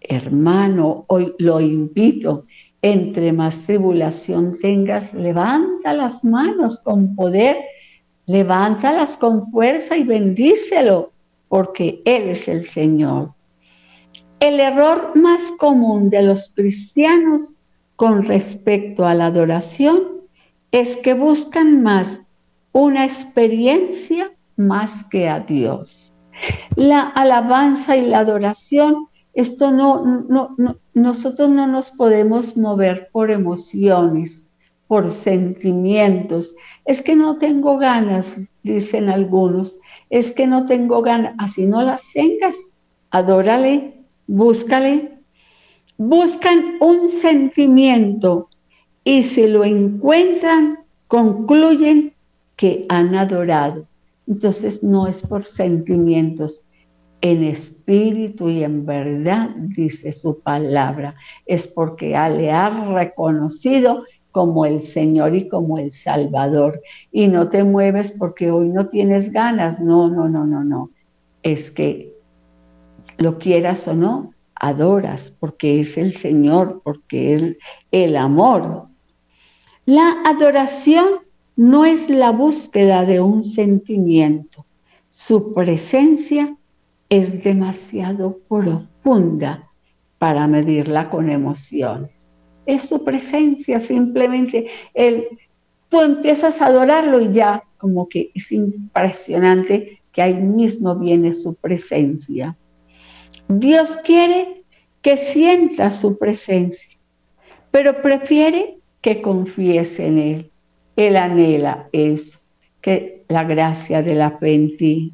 Hermano, 0.00 1.04
hoy 1.08 1.34
lo 1.38 1.60
invito, 1.60 2.44
entre 2.82 3.32
más 3.32 3.58
tribulación 3.60 4.58
tengas, 4.60 5.14
levanta 5.14 5.94
las 5.94 6.22
manos 6.22 6.78
con 6.80 7.16
poder, 7.16 7.56
levántalas 8.26 9.16
con 9.16 9.50
fuerza 9.50 9.96
y 9.96 10.04
bendícelo, 10.04 11.12
porque 11.48 12.02
Él 12.04 12.28
es 12.28 12.46
el 12.46 12.66
Señor. 12.66 13.32
El 14.38 14.60
error 14.60 15.12
más 15.16 15.42
común 15.58 16.10
de 16.10 16.22
los 16.22 16.52
cristianos 16.54 17.42
con 17.96 18.22
respecto 18.24 19.06
a 19.06 19.14
la 19.14 19.26
adoración 19.26 20.18
es 20.70 20.96
que 20.98 21.14
buscan 21.14 21.82
más 21.82 22.20
una 22.78 23.04
experiencia 23.04 24.30
más 24.56 25.04
que 25.10 25.28
a 25.28 25.40
Dios. 25.40 26.12
La 26.76 27.00
alabanza 27.00 27.96
y 27.96 28.06
la 28.06 28.20
adoración, 28.20 29.08
esto 29.34 29.72
no, 29.72 30.04
no, 30.04 30.54
nosotros 30.94 31.50
no 31.50 31.66
nos 31.66 31.90
podemos 31.90 32.56
mover 32.56 33.08
por 33.10 33.32
emociones, 33.32 34.46
por 34.86 35.10
sentimientos. 35.10 36.54
Es 36.84 37.02
que 37.02 37.16
no 37.16 37.38
tengo 37.38 37.78
ganas, 37.78 38.32
dicen 38.62 39.08
algunos, 39.08 39.76
es 40.08 40.30
que 40.30 40.46
no 40.46 40.66
tengo 40.66 41.02
ganas, 41.02 41.34
así 41.38 41.66
no 41.66 41.82
las 41.82 42.02
tengas, 42.14 42.56
adórale, 43.10 44.04
búscale. 44.28 45.18
Buscan 45.96 46.76
un 46.78 47.08
sentimiento 47.08 48.48
y 49.02 49.24
si 49.24 49.48
lo 49.48 49.64
encuentran, 49.64 50.78
concluyen 51.08 52.12
que 52.58 52.84
han 52.90 53.14
adorado. 53.14 53.86
Entonces 54.26 54.82
no 54.82 55.06
es 55.06 55.22
por 55.22 55.46
sentimientos, 55.46 56.60
en 57.20 57.44
espíritu 57.44 58.48
y 58.48 58.62
en 58.62 58.84
verdad, 58.84 59.50
dice 59.56 60.12
su 60.12 60.40
palabra, 60.40 61.14
es 61.46 61.66
porque 61.66 62.10
le 62.10 62.52
ha 62.52 62.68
reconocido 62.94 64.04
como 64.30 64.66
el 64.66 64.80
Señor 64.82 65.34
y 65.34 65.48
como 65.48 65.78
el 65.78 65.90
Salvador. 65.92 66.80
Y 67.10 67.28
no 67.28 67.48
te 67.48 67.64
mueves 67.64 68.12
porque 68.12 68.50
hoy 68.50 68.68
no 68.68 68.88
tienes 68.88 69.32
ganas, 69.32 69.80
no, 69.80 70.08
no, 70.08 70.28
no, 70.28 70.46
no, 70.46 70.62
no. 70.62 70.90
Es 71.42 71.70
que 71.70 72.12
lo 73.16 73.38
quieras 73.38 73.88
o 73.88 73.94
no, 73.94 74.32
adoras 74.54 75.32
porque 75.40 75.80
es 75.80 75.96
el 75.96 76.14
Señor, 76.14 76.82
porque 76.84 77.34
es 77.34 77.56
el 77.90 78.16
amor. 78.16 78.86
La 79.86 80.22
adoración 80.24 81.27
no 81.58 81.84
es 81.84 82.08
la 82.08 82.30
búsqueda 82.30 83.04
de 83.04 83.20
un 83.20 83.42
sentimiento. 83.42 84.64
Su 85.10 85.52
presencia 85.54 86.56
es 87.08 87.42
demasiado 87.42 88.38
profunda 88.48 89.68
para 90.18 90.46
medirla 90.46 91.10
con 91.10 91.28
emociones. 91.28 92.32
Es 92.64 92.82
su 92.82 93.02
presencia, 93.02 93.80
simplemente 93.80 94.68
el, 94.94 95.26
tú 95.88 96.00
empiezas 96.00 96.62
a 96.62 96.66
adorarlo 96.66 97.20
y 97.20 97.32
ya 97.32 97.64
como 97.76 98.08
que 98.08 98.30
es 98.36 98.52
impresionante 98.52 100.00
que 100.12 100.22
ahí 100.22 100.34
mismo 100.34 100.94
viene 100.94 101.34
su 101.34 101.56
presencia. 101.56 102.56
Dios 103.48 103.98
quiere 104.04 104.62
que 105.02 105.16
sienta 105.16 105.90
su 105.90 106.18
presencia, 106.18 106.96
pero 107.72 108.00
prefiere 108.00 108.78
que 109.00 109.20
confíes 109.20 109.98
en 109.98 110.18
Él. 110.18 110.52
Él 110.98 111.16
anhela 111.16 111.88
es 111.92 112.40
que 112.82 113.24
la 113.28 113.44
gracia 113.44 114.02
de 114.02 114.16
la 114.16 114.32
fe 114.32 114.54
en 114.54 114.76
ti. 114.76 115.12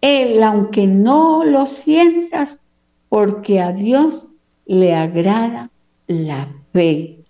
Él, 0.00 0.42
aunque 0.42 0.88
no 0.88 1.44
lo 1.44 1.68
sientas, 1.68 2.60
porque 3.08 3.60
a 3.60 3.70
Dios 3.70 4.28
le 4.66 4.92
agrada 4.92 5.70
la 6.08 6.48
fe, 6.72 7.20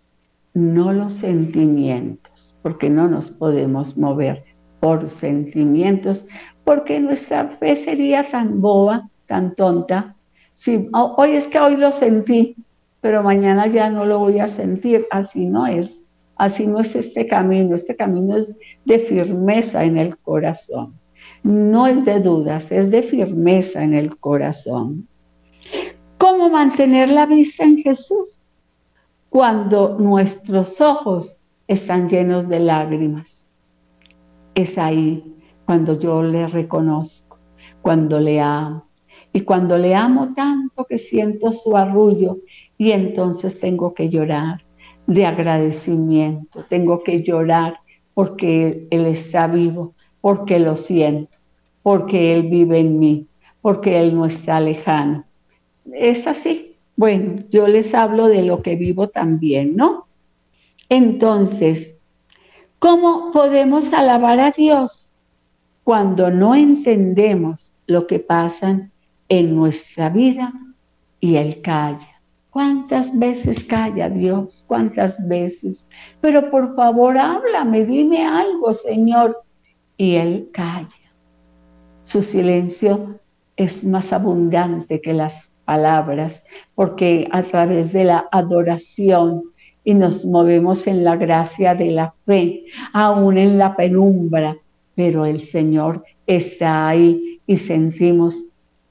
no 0.54 0.94
los 0.94 1.12
sentimientos, 1.12 2.54
porque 2.62 2.88
no 2.88 3.06
nos 3.06 3.30
podemos 3.30 3.98
mover 3.98 4.44
por 4.80 5.10
sentimientos, 5.10 6.24
porque 6.64 7.00
nuestra 7.00 7.48
fe 7.58 7.76
sería 7.76 8.24
tan 8.30 8.62
boba, 8.62 9.10
tan 9.26 9.54
tonta. 9.54 10.16
Si 10.54 10.88
hoy 10.94 11.32
es 11.32 11.48
que 11.48 11.60
hoy 11.60 11.76
lo 11.76 11.92
sentí, 11.92 12.56
pero 13.02 13.22
mañana 13.22 13.66
ya 13.66 13.90
no 13.90 14.06
lo 14.06 14.20
voy 14.20 14.38
a 14.38 14.48
sentir, 14.48 15.06
así 15.10 15.44
no 15.44 15.66
es. 15.66 16.06
Así 16.40 16.66
no 16.66 16.81
es 16.81 16.96
este 16.96 17.26
camino, 17.26 17.74
este 17.74 17.94
camino 17.94 18.35
es 18.35 18.57
de 18.87 19.00
firmeza 19.00 19.85
en 19.85 19.98
el 19.98 20.16
corazón. 20.16 20.94
No 21.42 21.87
es 21.87 22.03
de 22.07 22.18
dudas, 22.18 22.72
es 22.72 22.90
de 22.90 23.03
firmeza 23.03 23.83
en 23.83 23.92
el 23.92 24.16
corazón. 24.16 25.07
¿Cómo 26.16 26.48
mantener 26.48 27.11
la 27.11 27.26
vista 27.26 27.64
en 27.64 27.76
Jesús? 27.83 28.40
Cuando 29.29 29.98
nuestros 29.98 30.81
ojos 30.81 31.37
están 31.68 32.09
llenos 32.09 32.48
de 32.48 32.61
lágrimas. 32.61 33.44
Es 34.55 34.79
ahí 34.79 35.22
cuando 35.66 36.00
yo 36.00 36.22
le 36.22 36.46
reconozco, 36.46 37.37
cuando 37.83 38.18
le 38.18 38.40
amo. 38.40 38.87
Y 39.35 39.42
cuando 39.42 39.76
le 39.76 39.94
amo 39.94 40.33
tanto 40.35 40.87
que 40.87 40.96
siento 40.96 41.53
su 41.53 41.76
arrullo 41.76 42.38
y 42.79 42.92
entonces 42.92 43.61
tengo 43.61 43.92
que 43.92 44.09
llorar 44.09 44.62
de 45.10 45.26
agradecimiento. 45.26 46.64
Tengo 46.68 47.02
que 47.02 47.22
llorar 47.22 47.80
porque 48.14 48.86
Él, 48.90 49.06
está 49.06 49.48
vivo, 49.48 49.94
porque 50.20 50.60
lo 50.60 50.76
siento, 50.76 51.36
porque 51.82 52.32
Él 52.34 52.44
vive 52.44 52.78
en 52.78 53.00
mí, 53.00 53.26
porque 53.60 53.98
Él 53.98 54.14
no 54.14 54.26
está 54.26 54.60
lejano. 54.60 55.24
Es 55.92 56.28
así. 56.28 56.76
Bueno, 56.94 57.42
yo 57.50 57.66
les 57.66 57.92
hablo 57.92 58.28
de 58.28 58.42
lo 58.42 58.62
que 58.62 58.76
vivo 58.76 59.08
también, 59.08 59.74
¿no? 59.74 60.06
Entonces, 60.88 61.96
¿cómo 62.78 63.32
podemos 63.32 63.92
alabar 63.92 64.38
a 64.38 64.52
Dios 64.52 65.08
cuando 65.82 66.30
no 66.30 66.54
entendemos 66.54 67.72
lo 67.88 68.06
que 68.06 68.20
pasa 68.20 68.90
en 69.28 69.56
nuestra 69.56 70.08
vida 70.08 70.52
y 71.18 71.34
Él 71.34 71.62
calla? 71.62 72.09
¿Cuántas 72.50 73.16
veces 73.16 73.64
calla 73.64 74.08
Dios? 74.08 74.64
¿Cuántas 74.66 75.16
veces? 75.28 75.86
Pero 76.20 76.50
por 76.50 76.74
favor, 76.74 77.16
háblame, 77.16 77.84
dime 77.86 78.26
algo, 78.26 78.74
Señor. 78.74 79.40
Y 79.96 80.16
Él 80.16 80.48
calla. 80.52 80.88
Su 82.04 82.22
silencio 82.22 83.20
es 83.56 83.84
más 83.84 84.12
abundante 84.12 85.00
que 85.00 85.12
las 85.12 85.52
palabras, 85.64 86.44
porque 86.74 87.28
a 87.30 87.42
través 87.44 87.92
de 87.92 88.04
la 88.04 88.26
adoración 88.32 89.44
y 89.84 89.94
nos 89.94 90.24
movemos 90.24 90.86
en 90.86 91.04
la 91.04 91.16
gracia 91.16 91.74
de 91.74 91.92
la 91.92 92.14
fe, 92.26 92.64
aún 92.92 93.38
en 93.38 93.58
la 93.58 93.76
penumbra, 93.76 94.56
pero 94.94 95.24
el 95.24 95.42
Señor 95.42 96.04
está 96.26 96.88
ahí 96.88 97.40
y 97.46 97.56
sentimos 97.56 98.34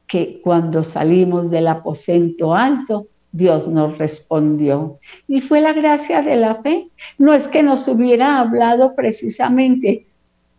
que 0.07 0.39
cuando 0.43 0.83
salimos 0.83 1.51
del 1.51 1.67
aposento 1.67 2.55
alto, 2.55 3.07
Dios 3.31 3.67
nos 3.67 3.97
respondió. 3.97 4.99
Y 5.27 5.41
fue 5.41 5.61
la 5.61 5.73
gracia 5.73 6.21
de 6.21 6.35
la 6.35 6.55
fe. 6.61 6.89
No 7.17 7.33
es 7.33 7.47
que 7.47 7.63
nos 7.63 7.87
hubiera 7.87 8.39
hablado 8.39 8.95
precisamente, 8.95 10.07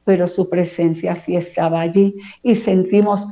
pero 0.04 0.28
su 0.28 0.48
presencia 0.48 1.16
sí 1.16 1.36
estaba 1.36 1.80
allí 1.80 2.14
y 2.42 2.56
sentimos 2.56 3.26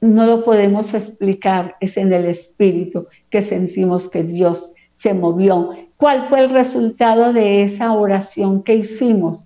no 0.00 0.24
lo 0.24 0.44
podemos 0.44 0.94
explicar, 0.94 1.76
es 1.80 1.96
en 1.98 2.12
el 2.12 2.24
espíritu 2.24 3.06
que 3.28 3.42
sentimos 3.42 4.08
que 4.08 4.22
Dios 4.22 4.72
se 4.96 5.12
movió. 5.12 5.76
¿Cuál 5.96 6.28
fue 6.28 6.40
el 6.40 6.50
resultado 6.50 7.32
de 7.34 7.62
esa 7.62 7.92
oración 7.92 8.62
que 8.62 8.76
hicimos? 8.76 9.44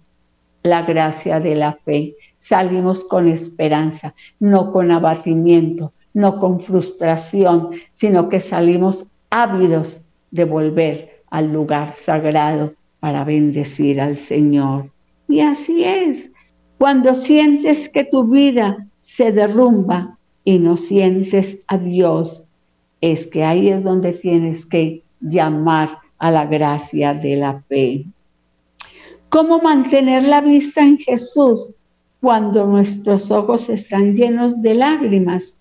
La 0.62 0.82
gracia 0.82 1.40
de 1.40 1.56
la 1.56 1.72
fe. 1.84 2.14
Salimos 2.38 3.04
con 3.04 3.26
esperanza, 3.26 4.14
no 4.38 4.72
con 4.72 4.92
abatimiento, 4.92 5.92
no 6.14 6.38
con 6.40 6.60
frustración, 6.60 7.70
sino 7.92 8.28
que 8.28 8.40
salimos 8.40 9.06
ávidos 9.30 10.00
de 10.30 10.44
volver 10.44 11.22
al 11.30 11.52
lugar 11.52 11.94
sagrado 11.96 12.72
para 13.00 13.24
bendecir 13.24 14.00
al 14.00 14.16
Señor. 14.16 14.90
Y 15.28 15.40
así 15.40 15.84
es, 15.84 16.30
cuando 16.78 17.14
sientes 17.14 17.88
que 17.88 18.04
tu 18.04 18.24
vida 18.24 18.86
se 19.02 19.32
derrumba 19.32 20.16
y 20.44 20.58
no 20.58 20.76
sientes 20.76 21.60
a 21.66 21.76
Dios, 21.78 22.44
es 23.00 23.26
que 23.26 23.44
ahí 23.44 23.68
es 23.68 23.82
donde 23.82 24.12
tienes 24.12 24.64
que 24.64 25.02
llamar 25.20 25.98
a 26.18 26.30
la 26.30 26.46
gracia 26.46 27.12
de 27.14 27.36
la 27.36 27.60
fe. 27.68 28.06
¿Cómo 29.28 29.58
mantener 29.58 30.22
la 30.22 30.40
vista 30.40 30.80
en 30.80 30.98
Jesús 30.98 31.72
cuando 32.20 32.66
nuestros 32.66 33.30
ojos 33.30 33.68
están 33.68 34.14
llenos 34.14 34.62
de 34.62 34.74
lágrimas? 34.74 35.58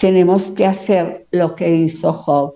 Tenemos 0.00 0.50
que 0.50 0.66
hacer 0.66 1.26
lo 1.30 1.54
que 1.54 1.74
hizo 1.74 2.12
Job. 2.12 2.54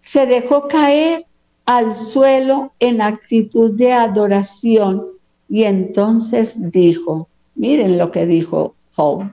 Se 0.00 0.26
dejó 0.26 0.68
caer 0.68 1.26
al 1.64 1.96
suelo 1.96 2.72
en 2.78 3.00
actitud 3.00 3.72
de 3.72 3.92
adoración 3.92 5.04
y 5.48 5.64
entonces 5.64 6.54
dijo, 6.56 7.28
miren 7.54 7.98
lo 7.98 8.10
que 8.10 8.26
dijo 8.26 8.74
Job, 8.94 9.30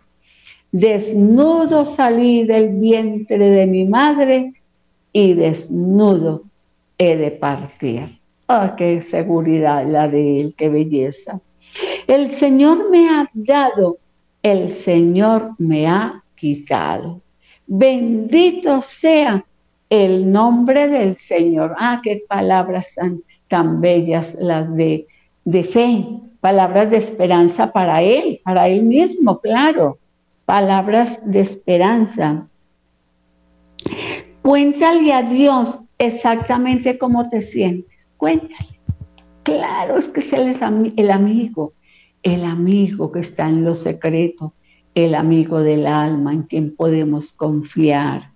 desnudo 0.72 1.86
salí 1.86 2.44
del 2.44 2.70
vientre 2.80 3.38
de 3.38 3.68
mi 3.68 3.86
madre 3.86 4.54
y 5.14 5.34
desnudo 5.34 6.44
he 6.98 7.18
de 7.18 7.32
partir. 7.32 8.20
¡Ah, 8.48 8.76
qué 8.78 9.02
seguridad 9.02 9.86
la 9.88 10.08
de 10.08 10.42
él, 10.42 10.56
qué 10.58 10.70
belleza! 10.70 11.42
El 12.08 12.32
Señor 12.32 12.90
me 12.90 13.10
ha 13.10 13.30
dado, 13.34 13.98
el 14.44 14.72
Señor 14.72 15.52
me 15.58 15.88
ha 15.88 16.22
Bendito 17.68 18.82
sea 18.82 19.46
el 19.90 20.32
nombre 20.32 20.88
del 20.88 21.16
Señor. 21.18 21.76
Ah, 21.78 22.02
qué 22.04 22.24
palabras 22.28 22.88
tan, 22.96 23.22
tan 23.48 23.82
bellas 23.82 24.36
las 24.40 24.74
de, 24.76 25.08
de 25.46 25.64
fe, 25.64 26.06
palabras 26.40 26.90
de 26.90 26.98
esperanza 26.98 27.72
para 27.72 28.02
Él, 28.02 28.42
para 28.44 28.68
Él 28.68 28.84
mismo, 28.84 29.40
claro, 29.40 30.00
palabras 30.46 31.20
de 31.30 31.42
esperanza. 31.42 32.48
Cuéntale 34.42 35.14
a 35.14 35.24
Dios 35.24 35.80
exactamente 35.98 36.98
cómo 36.98 37.30
te 37.30 37.42
sientes. 37.42 38.14
Cuéntale. 38.18 38.80
Claro, 39.44 39.98
es 39.98 40.08
que 40.10 40.20
es 40.20 40.34
el 40.34 41.12
amigo, 41.12 41.74
el 42.22 42.44
amigo 42.44 43.12
que 43.12 43.20
está 43.20 43.50
en 43.50 43.64
lo 43.64 43.74
secreto, 43.74 44.54
el 44.96 45.16
amigo 45.16 45.62
del 45.62 45.86
alma 45.86 46.34
en 46.34 46.44
quien 46.44 46.76
podemos 46.76 47.34
confiar. 47.34 48.32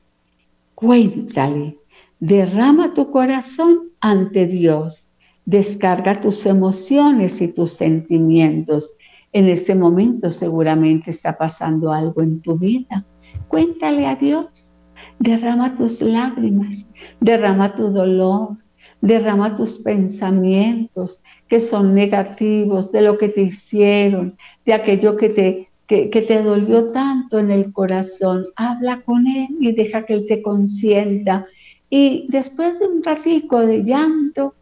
Cuéntale, 0.74 1.78
derrama 2.20 2.94
tu 2.94 3.12
corazón 3.12 3.90
ante 4.00 4.48
Dios, 4.48 5.10
descarga 5.46 6.22
tus 6.22 6.46
emociones 6.46 7.42
y 7.42 7.48
tus 7.48 7.74
sentimientos. 7.74 8.94
En 9.32 9.50
este 9.50 9.76
momento 9.76 10.32
seguramente 10.32 11.12
está 11.12 11.38
pasando 11.38 11.92
algo 11.92 12.22
en 12.22 12.42
tu 12.42 12.58
vida. 12.58 13.06
Cuéntale 13.48 14.08
a 14.08 14.16
Dios 14.16 14.76
Derrama 15.20 15.78
tus 15.78 16.02
lágrimas, 16.02 16.94
derrama 17.20 17.76
tu 17.76 17.90
dolor, 17.90 18.58
derrama 19.02 19.56
tus 19.56 19.80
pensamientos 19.80 21.22
que 21.48 21.60
son 21.60 21.94
negativos 21.96 22.92
de 22.92 23.02
lo 23.02 23.18
que 23.18 23.30
te 23.30 23.42
hicieron, 23.42 24.38
de 24.66 24.74
aquello 24.74 25.16
que 25.16 25.30
te, 25.30 25.70
que, 25.88 26.08
te 26.08 26.42
dolió 26.42 26.92
tanto 26.92 27.40
en 27.40 27.52
el 27.52 27.72
corazón. 27.72 28.46
Habla 28.56 29.02
con 29.02 29.28
Él 29.28 29.50
y 29.60 29.72
deja 29.74 30.06
que 30.06 30.14
Él 30.14 30.26
te 30.28 30.42
consienta. 30.42 31.46
Y 31.90 32.28
después 32.30 32.80
de 32.80 32.88
un 32.88 33.04
ratico 33.04 33.60
de 33.60 33.84
llanto, 33.84 34.56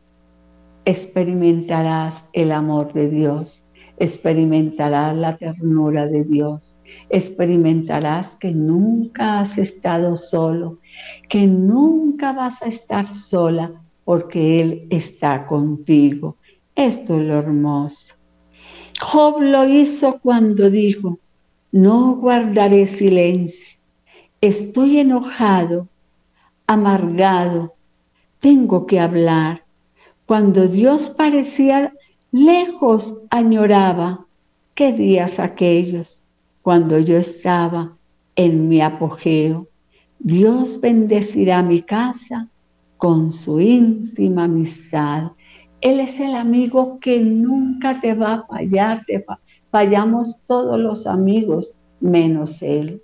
experimentarás 0.86 2.28
el 2.34 2.52
amor 2.52 2.92
de 2.94 3.10
Dios, 3.10 3.66
experimentarás 3.98 5.16
la 5.16 5.38
ternura 5.38 6.08
de 6.08 6.26
Dios, 6.26 6.78
experimentarás 7.10 8.36
que 8.36 8.52
nunca 8.52 9.40
has 9.40 9.58
estado 9.58 10.18
solo, 10.18 10.80
que 11.30 11.48
nunca 11.48 12.34
vas 12.34 12.62
a 12.62 12.68
estar 12.68 13.14
sola 13.14 13.72
porque 14.04 14.62
Él 14.62 14.88
está 14.90 15.48
contigo. 15.48 16.36
Esto 16.76 17.18
es 17.20 17.28
lo 17.28 17.36
hermoso. 17.36 18.13
Job 19.04 19.42
lo 19.42 19.68
hizo 19.68 20.20
cuando 20.22 20.70
dijo, 20.70 21.20
no 21.74 22.16
guardaré 22.16 22.88
silencio, 22.88 23.68
estoy 24.40 25.00
enojado, 25.00 25.90
amargado, 26.68 27.74
tengo 28.40 28.88
que 28.88 29.02
hablar. 29.02 29.66
Cuando 30.26 30.68
Dios 30.68 31.10
parecía 31.10 31.94
lejos, 32.32 33.18
añoraba, 33.30 34.26
qué 34.74 34.94
días 34.94 35.38
aquellos 35.38 36.22
cuando 36.62 36.98
yo 36.98 37.18
estaba 37.18 37.92
en 38.38 38.70
mi 38.70 38.82
apogeo. 38.82 39.68
Dios 40.20 40.80
bendecirá 40.80 41.62
mi 41.62 41.82
casa 41.82 42.48
con 42.96 43.34
su 43.34 43.60
íntima 43.60 44.46
amistad. 44.46 45.34
Él 45.84 46.00
es 46.00 46.18
el 46.22 46.34
amigo 46.34 46.98
que 47.02 47.20
nunca 47.20 48.00
te 48.00 48.14
va 48.14 48.34
a 48.36 48.44
fallar. 48.44 49.06
Fallamos 49.70 50.38
todos 50.48 50.80
los 50.80 51.06
amigos, 51.06 51.74
menos 52.00 52.62
Él, 52.62 53.02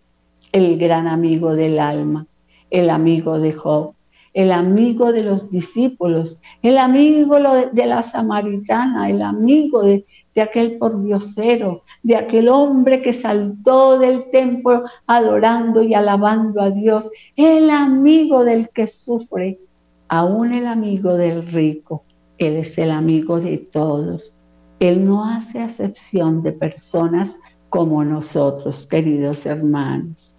el 0.53 0.77
gran 0.77 1.05
amigo 1.05 1.55
del 1.55 1.77
alma, 1.77 2.25
el 2.69 2.89
amigo 2.89 3.37
de 3.37 3.51
Job, 3.51 3.95
el 4.33 4.53
amigo 4.53 5.11
de 5.11 5.23
los 5.23 5.51
discípulos, 5.51 6.39
el 6.61 6.77
amigo 6.77 7.37
de 7.73 7.85
la 7.85 8.01
samaritana, 8.01 9.09
el 9.09 9.23
amigo 9.23 9.83
de, 9.83 10.05
de 10.33 10.41
aquel 10.41 10.77
pordiosero, 10.77 11.83
de 12.01 12.15
aquel 12.15 12.47
hombre 12.47 13.01
que 13.01 13.11
saltó 13.11 13.99
del 13.99 14.31
templo 14.31 14.85
adorando 15.05 15.83
y 15.83 15.95
alabando 15.95 16.61
a 16.61 16.69
Dios, 16.69 17.11
el 17.35 17.71
amigo 17.71 18.45
del 18.45 18.69
que 18.69 18.87
sufre, 18.87 19.59
aún 20.07 20.53
el 20.53 20.65
amigo 20.65 21.15
del 21.15 21.45
rico. 21.45 22.05
Él 22.39 22.55
es 22.55 22.77
el 22.77 22.91
amigo 22.91 23.39
de 23.39 23.57
todos. 23.57 24.33
Él 24.79 25.05
no 25.05 25.25
hace 25.25 25.59
acepción 25.59 26.41
de 26.41 26.53
personas 26.53 27.39
como 27.69 28.03
nosotros, 28.03 28.87
queridos 28.87 29.45
hermanos. 29.45 30.35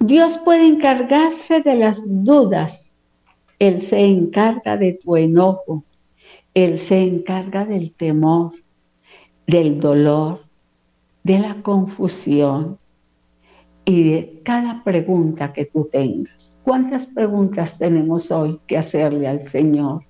Dios 0.00 0.38
puede 0.44 0.66
encargarse 0.66 1.60
de 1.62 1.74
las 1.74 2.00
dudas. 2.06 2.94
Él 3.58 3.80
se 3.80 4.04
encarga 4.04 4.76
de 4.76 4.92
tu 4.92 5.16
enojo. 5.16 5.82
Él 6.54 6.78
se 6.78 7.00
encarga 7.00 7.64
del 7.64 7.92
temor 7.92 8.52
del 9.48 9.80
dolor, 9.80 10.44
de 11.24 11.38
la 11.38 11.62
confusión 11.62 12.78
y 13.86 14.10
de 14.10 14.40
cada 14.44 14.84
pregunta 14.84 15.54
que 15.54 15.64
tú 15.64 15.88
tengas. 15.90 16.56
¿Cuántas 16.62 17.06
preguntas 17.06 17.78
tenemos 17.78 18.30
hoy 18.30 18.60
que 18.66 18.76
hacerle 18.76 19.26
al 19.26 19.44
Señor? 19.44 20.02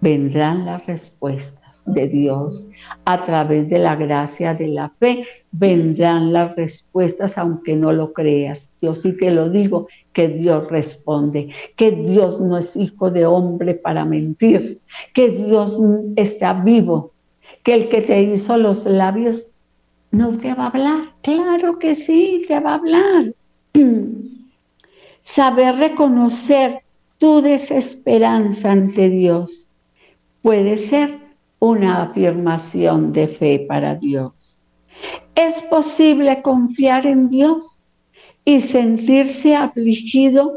Vendrán 0.00 0.66
las 0.66 0.86
respuestas 0.86 1.82
de 1.86 2.08
Dios 2.08 2.66
a 3.04 3.24
través 3.24 3.68
de 3.68 3.78
la 3.78 3.96
gracia 3.96 4.54
de 4.54 4.68
la 4.68 4.90
fe. 4.98 5.26
Vendrán 5.52 6.32
las 6.32 6.54
respuestas 6.56 7.36
aunque 7.38 7.76
no 7.76 7.92
lo 7.92 8.12
creas. 8.12 8.68
Yo 8.80 8.94
sí 8.94 9.16
que 9.16 9.30
lo 9.30 9.50
digo, 9.50 9.88
que 10.12 10.28
Dios 10.28 10.68
responde, 10.70 11.50
que 11.76 11.92
Dios 11.92 12.40
no 12.40 12.58
es 12.58 12.74
hijo 12.76 13.10
de 13.10 13.26
hombre 13.26 13.74
para 13.74 14.04
mentir, 14.04 14.80
que 15.14 15.30
Dios 15.30 15.78
está 16.16 16.54
vivo 16.54 17.12
que 17.62 17.74
el 17.74 17.88
que 17.88 18.02
te 18.02 18.22
hizo 18.22 18.56
los 18.56 18.84
labios 18.86 19.46
no 20.10 20.36
te 20.38 20.54
va 20.54 20.64
a 20.64 20.66
hablar. 20.68 21.14
Claro 21.22 21.78
que 21.78 21.94
sí, 21.94 22.44
te 22.48 22.58
va 22.60 22.72
a 22.72 22.74
hablar. 22.74 23.34
Saber 25.22 25.76
reconocer 25.76 26.82
tu 27.18 27.42
desesperanza 27.42 28.72
ante 28.72 29.10
Dios 29.10 29.68
puede 30.42 30.76
ser 30.76 31.18
una 31.58 32.02
afirmación 32.02 33.12
de 33.12 33.28
fe 33.28 33.64
para 33.68 33.94
Dios. 33.94 34.32
Es 35.34 35.60
posible 35.62 36.42
confiar 36.42 37.06
en 37.06 37.28
Dios 37.28 37.82
y 38.44 38.60
sentirse 38.60 39.54
afligido 39.54 40.52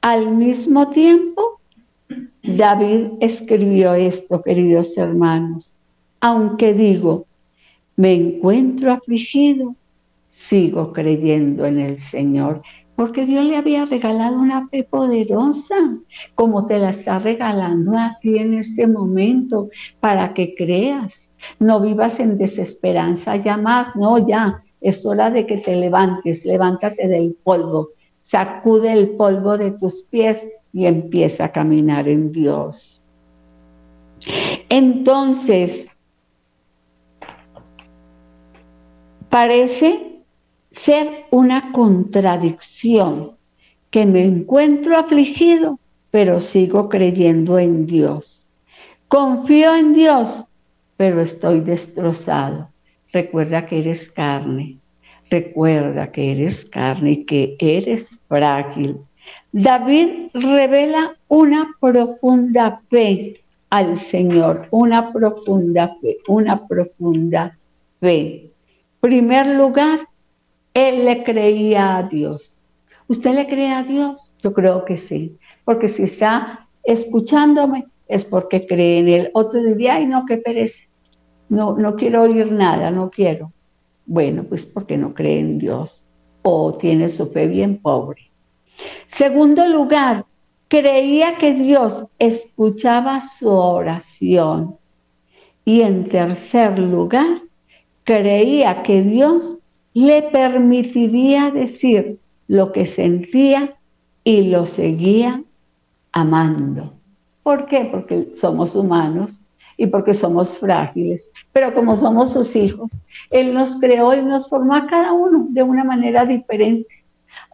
al 0.00 0.34
mismo 0.34 0.90
tiempo. 0.90 1.60
David 2.42 3.12
escribió 3.20 3.94
esto, 3.94 4.42
queridos 4.42 4.96
hermanos 4.96 5.70
aunque 6.20 6.74
digo, 6.74 7.26
me 7.96 8.12
encuentro 8.12 8.92
afligido, 8.92 9.76
sigo 10.28 10.92
creyendo 10.92 11.66
en 11.66 11.80
el 11.80 11.98
Señor, 11.98 12.62
porque 12.96 13.26
Dios 13.26 13.44
le 13.44 13.56
había 13.56 13.84
regalado 13.84 14.38
una 14.38 14.68
fe 14.68 14.82
poderosa, 14.82 15.76
como 16.34 16.66
te 16.66 16.78
la 16.78 16.88
está 16.90 17.18
regalando 17.18 17.96
a 17.96 18.18
ti 18.20 18.38
en 18.38 18.54
este 18.54 18.86
momento, 18.86 19.68
para 20.00 20.32
que 20.32 20.54
creas. 20.54 21.30
No 21.60 21.80
vivas 21.80 22.18
en 22.18 22.38
desesperanza 22.38 23.36
ya 23.36 23.58
más, 23.58 23.94
no, 23.94 24.26
ya, 24.26 24.62
es 24.80 25.04
hora 25.04 25.30
de 25.30 25.46
que 25.46 25.58
te 25.58 25.76
levantes, 25.76 26.44
levántate 26.44 27.06
del 27.06 27.36
polvo, 27.44 27.90
sacude 28.22 28.92
el 28.92 29.10
polvo 29.10 29.58
de 29.58 29.72
tus 29.72 30.02
pies 30.04 30.48
y 30.72 30.86
empieza 30.86 31.44
a 31.44 31.52
caminar 31.52 32.08
en 32.08 32.32
Dios. 32.32 33.02
Entonces, 34.68 35.86
parece 39.28 40.15
ser 40.76 41.24
una 41.30 41.72
contradicción 41.72 43.32
que 43.90 44.06
me 44.06 44.24
encuentro 44.24 44.96
afligido, 44.96 45.78
pero 46.10 46.40
sigo 46.40 46.88
creyendo 46.88 47.58
en 47.58 47.86
Dios. 47.86 48.46
Confío 49.08 49.74
en 49.74 49.94
Dios, 49.94 50.44
pero 50.96 51.20
estoy 51.20 51.60
destrozado. 51.60 52.68
Recuerda 53.12 53.66
que 53.66 53.78
eres 53.78 54.10
carne. 54.10 54.78
Recuerda 55.30 56.12
que 56.12 56.32
eres 56.32 56.64
carne 56.64 57.12
y 57.12 57.24
que 57.24 57.56
eres 57.58 58.16
frágil. 58.28 58.98
David 59.52 60.30
revela 60.34 61.16
una 61.28 61.74
profunda 61.80 62.80
fe 62.90 63.40
al 63.70 63.98
Señor, 63.98 64.68
una 64.70 65.12
profunda 65.12 65.96
fe, 66.00 66.18
una 66.28 66.66
profunda 66.66 67.56
fe. 68.00 68.50
Primer 69.00 69.46
lugar, 69.48 70.06
él 70.76 71.06
le 71.06 71.24
creía 71.24 71.96
a 71.96 72.02
Dios. 72.02 72.50
¿Usted 73.08 73.34
le 73.34 73.46
cree 73.46 73.72
a 73.72 73.82
Dios? 73.82 74.34
Yo 74.42 74.52
creo 74.52 74.84
que 74.84 74.98
sí, 74.98 75.38
porque 75.64 75.88
si 75.88 76.02
está 76.02 76.68
escuchándome 76.84 77.86
es 78.06 78.24
porque 78.24 78.66
cree 78.66 78.98
en 78.98 79.08
Él. 79.08 79.30
Otro 79.32 79.62
diría, 79.62 79.94
ay, 79.94 80.06
no, 80.06 80.26
qué 80.26 80.36
pereza. 80.36 80.82
No, 81.48 81.78
no 81.78 81.96
quiero 81.96 82.24
oír 82.24 82.52
nada, 82.52 82.90
no 82.90 83.08
quiero. 83.08 83.52
Bueno, 84.04 84.44
pues 84.44 84.66
porque 84.66 84.98
no 84.98 85.14
cree 85.14 85.40
en 85.40 85.58
Dios 85.58 86.04
o 86.42 86.74
tiene 86.74 87.08
su 87.08 87.30
fe 87.30 87.46
bien 87.46 87.78
pobre. 87.78 88.30
Segundo 89.08 89.66
lugar, 89.68 90.26
creía 90.68 91.38
que 91.38 91.54
Dios 91.54 92.04
escuchaba 92.18 93.22
su 93.22 93.48
oración. 93.48 94.76
Y 95.64 95.80
en 95.80 96.10
tercer 96.10 96.78
lugar, 96.78 97.40
creía 98.04 98.82
que 98.82 99.02
Dios 99.02 99.56
le 99.96 100.24
permitiría 100.24 101.50
decir 101.50 102.18
lo 102.48 102.70
que 102.70 102.84
sentía 102.84 103.76
y 104.24 104.42
lo 104.42 104.66
seguía 104.66 105.42
amando. 106.12 106.92
¿Por 107.42 107.64
qué? 107.64 107.88
Porque 107.90 108.28
somos 108.38 108.76
humanos 108.76 109.32
y 109.78 109.86
porque 109.86 110.12
somos 110.12 110.50
frágiles, 110.58 111.32
pero 111.50 111.72
como 111.72 111.96
somos 111.96 112.34
sus 112.34 112.54
hijos, 112.56 112.92
Él 113.30 113.54
nos 113.54 113.80
creó 113.80 114.12
y 114.12 114.20
nos 114.20 114.50
formó 114.50 114.74
a 114.74 114.86
cada 114.86 115.14
uno 115.14 115.46
de 115.48 115.62
una 115.62 115.82
manera 115.82 116.26
diferente, 116.26 116.94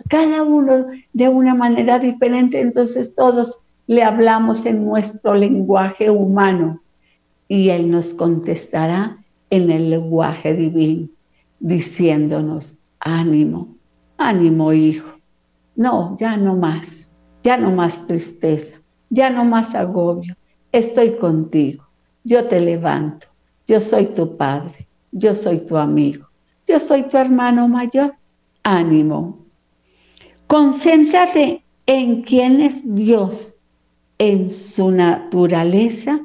cada 0.08 0.42
uno 0.42 0.86
de 1.12 1.28
una 1.28 1.54
manera 1.54 2.00
diferente, 2.00 2.58
entonces 2.58 3.14
todos 3.14 3.56
le 3.86 4.02
hablamos 4.02 4.66
en 4.66 4.84
nuestro 4.84 5.36
lenguaje 5.36 6.10
humano 6.10 6.80
y 7.46 7.68
Él 7.68 7.88
nos 7.88 8.12
contestará 8.14 9.18
en 9.48 9.70
el 9.70 9.90
lenguaje 9.90 10.54
divino, 10.54 11.06
diciéndonos, 11.62 12.74
ánimo, 12.98 13.76
ánimo 14.18 14.72
hijo, 14.72 15.08
no, 15.76 16.16
ya 16.18 16.36
no 16.36 16.56
más, 16.56 17.10
ya 17.44 17.56
no 17.56 17.70
más 17.70 18.06
tristeza, 18.06 18.80
ya 19.10 19.30
no 19.30 19.44
más 19.44 19.74
agobio, 19.74 20.36
estoy 20.72 21.12
contigo. 21.16 21.84
Yo 22.24 22.46
te 22.46 22.60
levanto, 22.60 23.26
yo 23.66 23.80
soy 23.80 24.06
tu 24.06 24.36
padre, 24.36 24.88
yo 25.12 25.34
soy 25.34 25.60
tu 25.60 25.76
amigo, 25.76 26.28
yo 26.66 26.78
soy 26.78 27.04
tu 27.04 27.16
hermano 27.16 27.68
mayor, 27.68 28.14
ánimo. 28.64 29.38
Concéntrate 30.48 31.64
en 31.86 32.22
quién 32.22 32.60
es 32.60 32.82
Dios, 32.84 33.54
en 34.18 34.50
su 34.50 34.90
naturaleza 34.90 36.20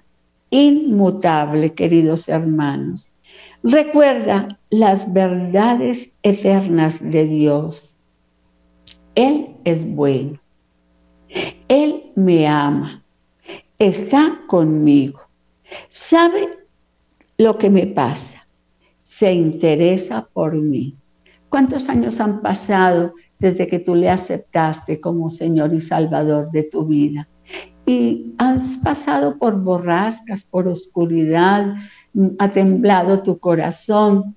inmutable, 0.50 1.74
queridos 1.74 2.28
hermanos. 2.28 3.12
Recuerda 3.64 4.60
las 4.70 5.12
verdades 5.14 6.12
eternas 6.24 7.00
de 7.02 7.26
Dios. 7.26 7.96
Él 9.16 9.56
es 9.64 9.86
bueno. 9.86 10.40
Él 11.68 12.12
me 12.16 12.48
ama. 12.48 13.04
Está 13.78 14.40
conmigo 14.48 15.28
sabe 15.90 16.50
lo 17.38 17.58
que 17.58 17.70
me 17.70 17.88
pasa, 17.88 18.48
se 19.04 19.34
interesa 19.34 20.28
por 20.34 20.56
mí. 20.56 20.96
¿Cuántos 21.50 21.90
años 21.90 22.20
han 22.20 22.42
pasado 22.42 23.14
desde 23.40 23.68
que 23.68 23.80
tú 23.80 23.96
le 23.96 24.10
aceptaste 24.10 25.00
como 25.00 25.30
Señor 25.30 25.74
y 25.74 25.82
Salvador 25.82 26.52
de 26.52 26.64
tu 26.64 26.86
vida? 26.86 27.28
Y 27.86 28.34
has 28.38 28.78
pasado 28.80 29.38
por 29.38 29.62
borrascas, 29.62 30.44
por 30.44 30.68
oscuridad, 30.68 31.76
ha 32.40 32.52
temblado 32.52 33.22
tu 33.22 33.40
corazón, 33.40 34.36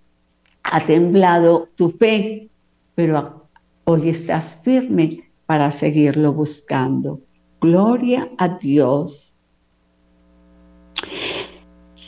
ha 0.63 0.85
temblado 0.87 1.69
tu 1.77 1.91
fe, 1.91 2.49
pero 2.95 3.47
hoy 3.85 4.11
estás 4.11 4.59
firme 4.63 5.31
para 5.47 5.71
seguirlo 5.71 6.33
buscando. 6.33 7.21
Gloria 7.61 8.29
a 8.39 8.49
Dios 8.49 9.35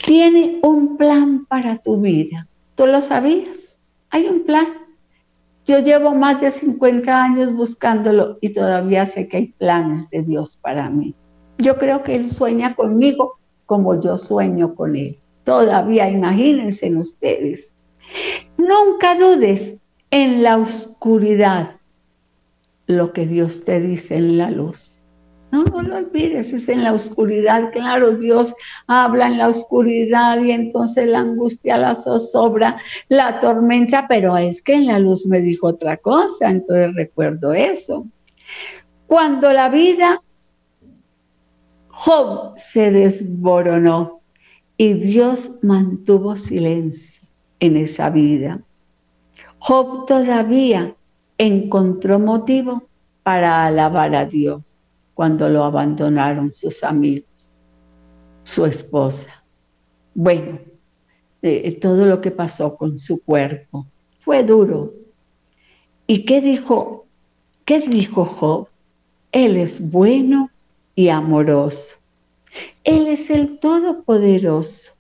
tiene 0.05 0.61
un 0.63 0.97
plan 0.97 1.47
para 1.47 1.79
tu 1.79 2.01
vida. 2.01 2.47
¿Tú 2.75 2.87
lo 2.87 3.01
sabías? 3.01 3.79
Hay 4.11 4.27
un 4.27 4.45
plan. 4.45 4.67
Yo 5.65 5.79
llevo 5.79 6.15
más 6.15 6.41
de 6.41 6.51
50 6.51 7.23
años 7.23 7.53
buscándolo 7.53 8.37
y 8.41 8.51
todavía 8.51 9.07
sé 9.07 9.29
que 9.29 9.37
hay 9.37 9.47
planes 9.53 10.11
de 10.11 10.23
Dios 10.23 10.59
para 10.61 10.91
mí. 10.91 11.15
Yo 11.59 11.79
creo 11.79 12.03
que 12.03 12.17
Él 12.17 12.31
sueña 12.31 12.75
conmigo 12.75 13.39
como 13.65 14.01
yo 14.01 14.19
sueño 14.19 14.75
con 14.75 14.97
Él. 14.97 15.22
Todavía 15.45 16.09
imagínense 16.09 16.87
en 16.87 16.99
ustedes. 16.99 17.75
Nunca 18.57 19.17
dudes 19.17 19.79
en 20.11 20.43
la 20.43 20.59
oscuridad 20.59 21.77
lo 22.87 23.13
que 23.13 23.27
Dios 23.27 23.65
te 23.65 23.81
dice 23.81 24.17
en 24.17 24.39
la 24.39 24.51
luz. 24.51 25.03
No, 25.51 25.65
no 25.65 25.83
lo 25.83 25.97
olvides, 25.97 26.53
es 26.55 26.67
en 26.71 26.83
la 26.83 26.95
oscuridad, 26.95 27.73
claro, 27.73 28.13
Dios 28.13 28.55
habla 28.87 29.27
en 29.27 29.37
la 29.37 29.51
oscuridad 29.51 30.41
y 30.41 30.51
entonces 30.51 31.07
la 31.07 31.21
angustia 31.21 31.77
la 31.77 31.95
zozobra, 31.95 32.79
la 33.11 33.39
tormenta, 33.39 34.07
pero 34.09 34.35
es 34.39 34.63
que 34.63 34.73
en 34.73 34.87
la 34.87 34.99
luz 34.99 35.27
me 35.27 35.41
dijo 35.41 35.67
otra 35.67 35.99
cosa, 35.99 36.49
entonces 36.49 36.95
recuerdo 36.95 37.53
eso. 37.53 38.07
Cuando 39.07 39.53
la 39.53 39.69
vida, 39.69 40.23
Job 41.89 42.55
se 42.57 42.91
desboronó 42.91 44.22
y 44.83 44.95
Dios 44.95 45.53
mantuvo 45.63 46.37
silencio 46.37 47.23
en 47.61 47.77
esa 47.77 48.11
vida. 48.11 48.61
Job 49.61 50.07
todavía 50.07 50.97
encontró 51.39 52.19
motivo 52.19 52.83
para 53.23 53.65
alabar 53.65 54.13
a 54.17 54.27
Dios 54.27 54.85
cuando 55.15 55.49
lo 55.49 55.63
abandonaron 55.63 56.51
sus 56.51 56.83
amigos, 56.83 57.49
su 58.43 58.67
esposa. 58.67 59.45
Bueno, 60.17 60.59
eh, 61.43 61.79
todo 61.81 62.05
lo 62.05 62.21
que 62.21 62.33
pasó 62.33 62.75
con 62.75 62.99
su 62.99 63.23
cuerpo 63.23 63.87
fue 64.25 64.43
duro. 64.43 64.95
¿Y 66.09 66.25
qué 66.25 66.41
dijo? 66.41 67.07
¿Qué 67.65 67.79
dijo 67.79 68.25
Job? 68.25 68.67
Él 69.31 69.59
es 69.59 69.81
bueno 69.81 70.51
y 70.97 71.09
amoroso. 71.09 72.02
Él 72.85 73.07
es 73.09 73.31
el 73.31 73.59
Todopoderoso. 73.59 74.91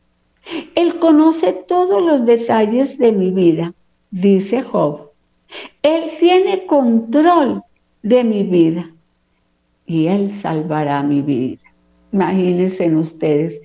Él 0.75 0.99
conoce 0.99 1.53
todos 1.53 2.03
los 2.03 2.25
detalles 2.25 2.99
de 2.99 3.13
mi 3.13 3.31
vida, 3.31 3.75
dice 4.11 4.63
Job. 4.63 5.11
Él 5.83 6.13
tiene 6.19 6.67
control 6.67 7.63
de 8.03 8.25
mi 8.25 8.43
vida 8.43 8.91
y 9.87 10.07
Él 10.07 10.31
salvará 10.31 11.03
mi 11.03 11.23
vida. 11.23 11.61
Imagínense 12.13 12.95
ustedes, 12.95 13.61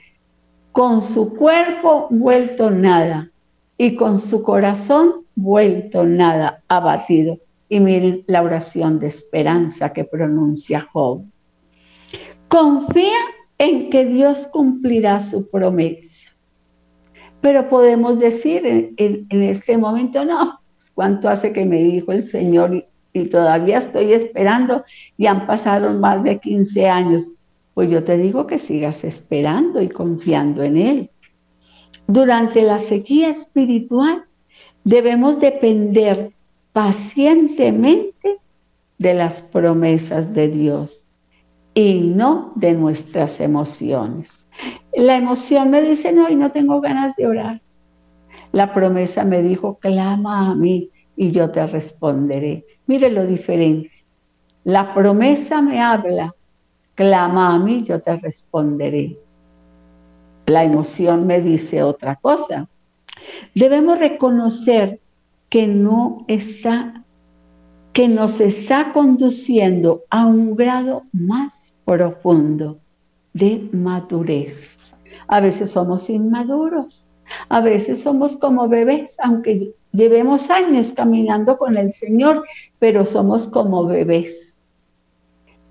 con 0.72 1.02
su 1.02 1.36
cuerpo 1.36 2.08
vuelto 2.10 2.70
nada 2.70 3.30
y 3.78 3.96
con 3.96 4.20
su 4.20 4.44
corazón 4.44 5.26
vuelto 5.36 6.04
nada, 6.04 6.64
abatido. 6.68 7.40
Y 7.70 7.80
miren 7.80 8.24
la 8.28 8.42
oración 8.42 9.00
de 9.00 9.08
esperanza 9.08 9.92
que 9.92 10.06
pronuncia 10.06 10.88
Job. 10.92 11.24
Confía 12.48 13.18
en 13.58 13.90
que 13.90 14.06
Dios 14.06 14.48
cumplirá 14.52 15.20
su 15.20 15.50
promesa. 15.50 16.32
Pero 17.42 17.70
podemos 17.70 18.20
decir 18.20 18.66
en, 18.66 19.28
este 19.30 19.78
momento, 19.78 20.26
no, 20.26 20.60
cuánto 20.94 21.30
hace 21.30 21.54
que 21.54 21.66
me 21.66 21.78
dijo 21.84 22.12
el 22.12 22.28
Señor 22.28 22.74
y, 22.76 22.86
y 23.14 23.26
todavía 23.26 23.78
estoy 23.80 24.14
esperando 24.14 24.84
y 25.18 25.28
han 25.28 25.48
pasado 25.48 25.94
más 25.94 26.24
de 26.24 26.40
15 26.40 26.88
años. 26.88 27.32
Pues 27.74 27.90
yo 27.90 28.04
te 28.04 28.18
digo 28.18 28.48
que 28.48 28.58
sigas 28.58 29.04
esperando 29.04 29.82
y 29.82 29.90
confiando 29.90 30.64
en 30.64 30.78
Él. 30.78 31.10
Durante 32.08 32.62
la 32.62 32.80
sequía 32.80 33.30
espiritual 33.30 34.24
debemos 34.84 35.40
depender 35.40 36.32
pacientemente 36.74 38.38
de 38.98 39.14
las 39.14 39.42
promesas 39.42 40.34
de 40.34 40.48
Dios 40.48 41.07
y 41.78 42.00
no 42.00 42.54
de 42.56 42.74
nuestras 42.74 43.40
emociones. 43.40 44.32
La 44.96 45.16
emoción 45.16 45.70
me 45.70 45.84
dice, 45.84 46.12
no, 46.12 46.28
y 46.28 46.36
no 46.36 46.52
tengo 46.52 46.82
ganas 46.82 47.16
de 47.16 47.28
orar. 47.28 47.62
La 48.52 48.74
promesa 48.74 49.24
me 49.24 49.44
dijo, 49.44 49.78
clama 49.78 50.50
a 50.50 50.56
mí 50.56 50.90
y 51.16 51.30
yo 51.30 51.52
te 51.52 51.68
responderé. 51.68 52.66
Mire 52.88 53.12
lo 53.12 53.28
diferente. 53.28 53.92
La 54.64 54.96
promesa 54.96 55.62
me 55.62 55.80
habla, 55.80 56.34
clama 56.96 57.54
a 57.54 57.60
mí, 57.60 57.84
yo 57.84 58.02
te 58.02 58.16
responderé. 58.16 59.16
La 60.48 60.64
emoción 60.64 61.28
me 61.28 61.42
dice 61.42 61.84
otra 61.84 62.16
cosa. 62.16 62.68
Debemos 63.54 64.00
reconocer 64.00 65.00
que 65.48 65.68
no 65.68 66.26
está, 66.28 67.04
que 67.94 68.08
nos 68.08 68.40
está 68.40 68.94
conduciendo 68.94 70.02
a 70.10 70.26
un 70.26 70.56
grado 70.56 71.04
más 71.12 71.57
profundo 71.88 72.80
de 73.34 73.70
madurez. 73.72 74.78
A 75.30 75.40
veces 75.40 75.72
somos 75.72 76.10
inmaduros, 76.10 77.08
a 77.48 77.62
veces 77.62 78.02
somos 78.02 78.36
como 78.36 78.68
bebés, 78.68 79.16
aunque 79.24 79.74
llevemos 79.94 80.50
años 80.50 80.92
caminando 80.94 81.58
con 81.58 81.78
el 81.78 81.94
Señor, 81.94 82.44
pero 82.78 83.06
somos 83.06 83.48
como 83.48 83.86
bebés. 83.86 84.47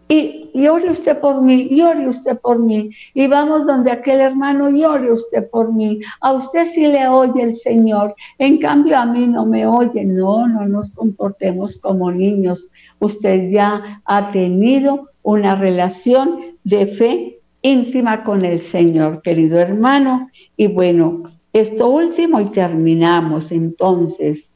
Y, 0.08 0.50
y, 0.54 0.68
ore 0.68 0.90
usted 0.90 1.18
por 1.18 1.42
mí, 1.42 1.66
y 1.68 1.80
ore 1.80 2.08
usted 2.08 2.38
por 2.38 2.60
mí. 2.60 2.90
Y 3.12 3.26
vamos 3.26 3.66
donde 3.66 3.90
aquel 3.90 4.20
hermano 4.20 4.70
y 4.70 4.84
ore 4.84 5.10
usted 5.10 5.50
por 5.50 5.72
mí. 5.72 6.00
A 6.20 6.32
usted 6.32 6.64
sí 6.64 6.86
le 6.86 7.08
oye 7.08 7.42
el 7.42 7.56
Señor. 7.56 8.14
En 8.38 8.58
cambio 8.58 8.96
a 8.96 9.04
mí 9.04 9.26
no 9.26 9.44
me 9.46 9.66
oye. 9.66 10.04
No, 10.04 10.46
no 10.46 10.66
nos 10.66 10.90
comportemos 10.92 11.76
como 11.78 12.12
niños. 12.12 12.68
Usted 13.00 13.50
ya 13.50 14.00
ha 14.04 14.30
tenido 14.30 15.10
una 15.22 15.56
relación 15.56 16.56
de 16.62 16.86
fe 16.86 17.40
íntima 17.62 18.22
con 18.22 18.44
el 18.44 18.60
Señor, 18.60 19.22
querido 19.22 19.58
hermano. 19.58 20.30
Y 20.56 20.68
bueno, 20.68 21.24
esto 21.52 21.88
último 21.88 22.40
y 22.40 22.46
terminamos 22.52 23.50
entonces. 23.50 24.48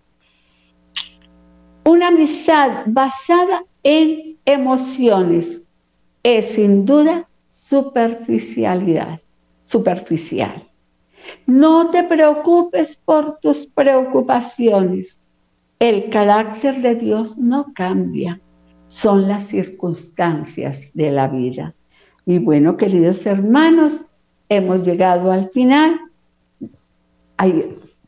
Una 1.85 2.09
amistad 2.09 2.83
basada 2.87 3.65
en 3.83 4.30
emociones 4.53 5.63
es 6.23 6.47
sin 6.47 6.85
duda 6.85 7.29
superficialidad, 7.53 9.21
superficial. 9.63 10.69
No 11.47 11.91
te 11.91 12.03
preocupes 12.03 12.97
por 12.97 13.39
tus 13.39 13.67
preocupaciones. 13.67 15.21
El 15.79 16.11
carácter 16.11 16.83
de 16.83 16.95
Dios 16.95 17.39
no 17.39 17.73
cambia, 17.75 18.41
son 18.89 19.29
las 19.29 19.45
circunstancias 19.45 20.81
de 20.95 21.11
la 21.11 21.29
vida. 21.29 21.75
Y 22.27 22.39
bueno, 22.39 22.77
queridos 22.77 23.25
hermanos, 23.25 24.05
hemos 24.49 24.85
llegado 24.85 25.31
al 25.31 25.49
final. 25.51 26.01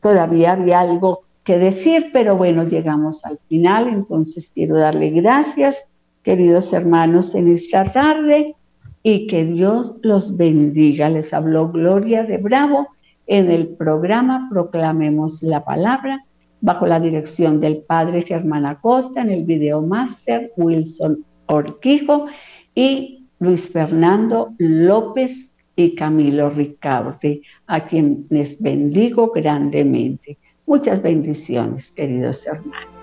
Todavía 0.01 0.51
había 0.51 0.81
algo 0.81 1.23
que 1.43 1.57
decir, 1.57 2.09
pero 2.13 2.37
bueno, 2.37 2.63
llegamos 2.63 3.25
al 3.25 3.39
final, 3.49 3.87
entonces 3.87 4.49
quiero 4.53 4.77
darle 4.77 5.09
gracias, 5.09 5.83
queridos 6.23 6.73
hermanos, 6.73 7.35
en 7.35 7.49
esta 7.49 7.91
tarde 7.91 8.55
y 9.03 9.27
que 9.27 9.45
Dios 9.45 9.95
los 10.01 10.35
bendiga. 10.35 11.09
Les 11.09 11.33
habló 11.33 11.69
Gloria 11.69 12.23
de 12.23 12.37
Bravo 12.37 12.87
en 13.27 13.51
el 13.51 13.67
programa 13.67 14.47
Proclamemos 14.49 15.43
la 15.43 15.63
Palabra, 15.63 16.25
bajo 16.61 16.87
la 16.87 16.99
dirección 16.99 17.59
del 17.59 17.77
Padre 17.77 18.21
Germán 18.21 18.65
Acosta, 18.65 19.21
en 19.21 19.29
el 19.29 19.43
video 19.43 19.81
máster 19.81 20.51
Wilson 20.55 21.25
Orquijo 21.47 22.27
y 22.73 23.27
Luis 23.39 23.69
Fernando 23.69 24.53
López 24.57 25.51
y 25.75 25.95
Camilo 25.95 26.49
Ricaurte, 26.49 27.41
a 27.67 27.85
quienes 27.85 28.61
bendigo 28.61 29.31
grandemente. 29.31 30.37
Muchas 30.65 31.01
bendiciones, 31.01 31.91
queridos 31.91 32.45
hermanos. 32.47 32.93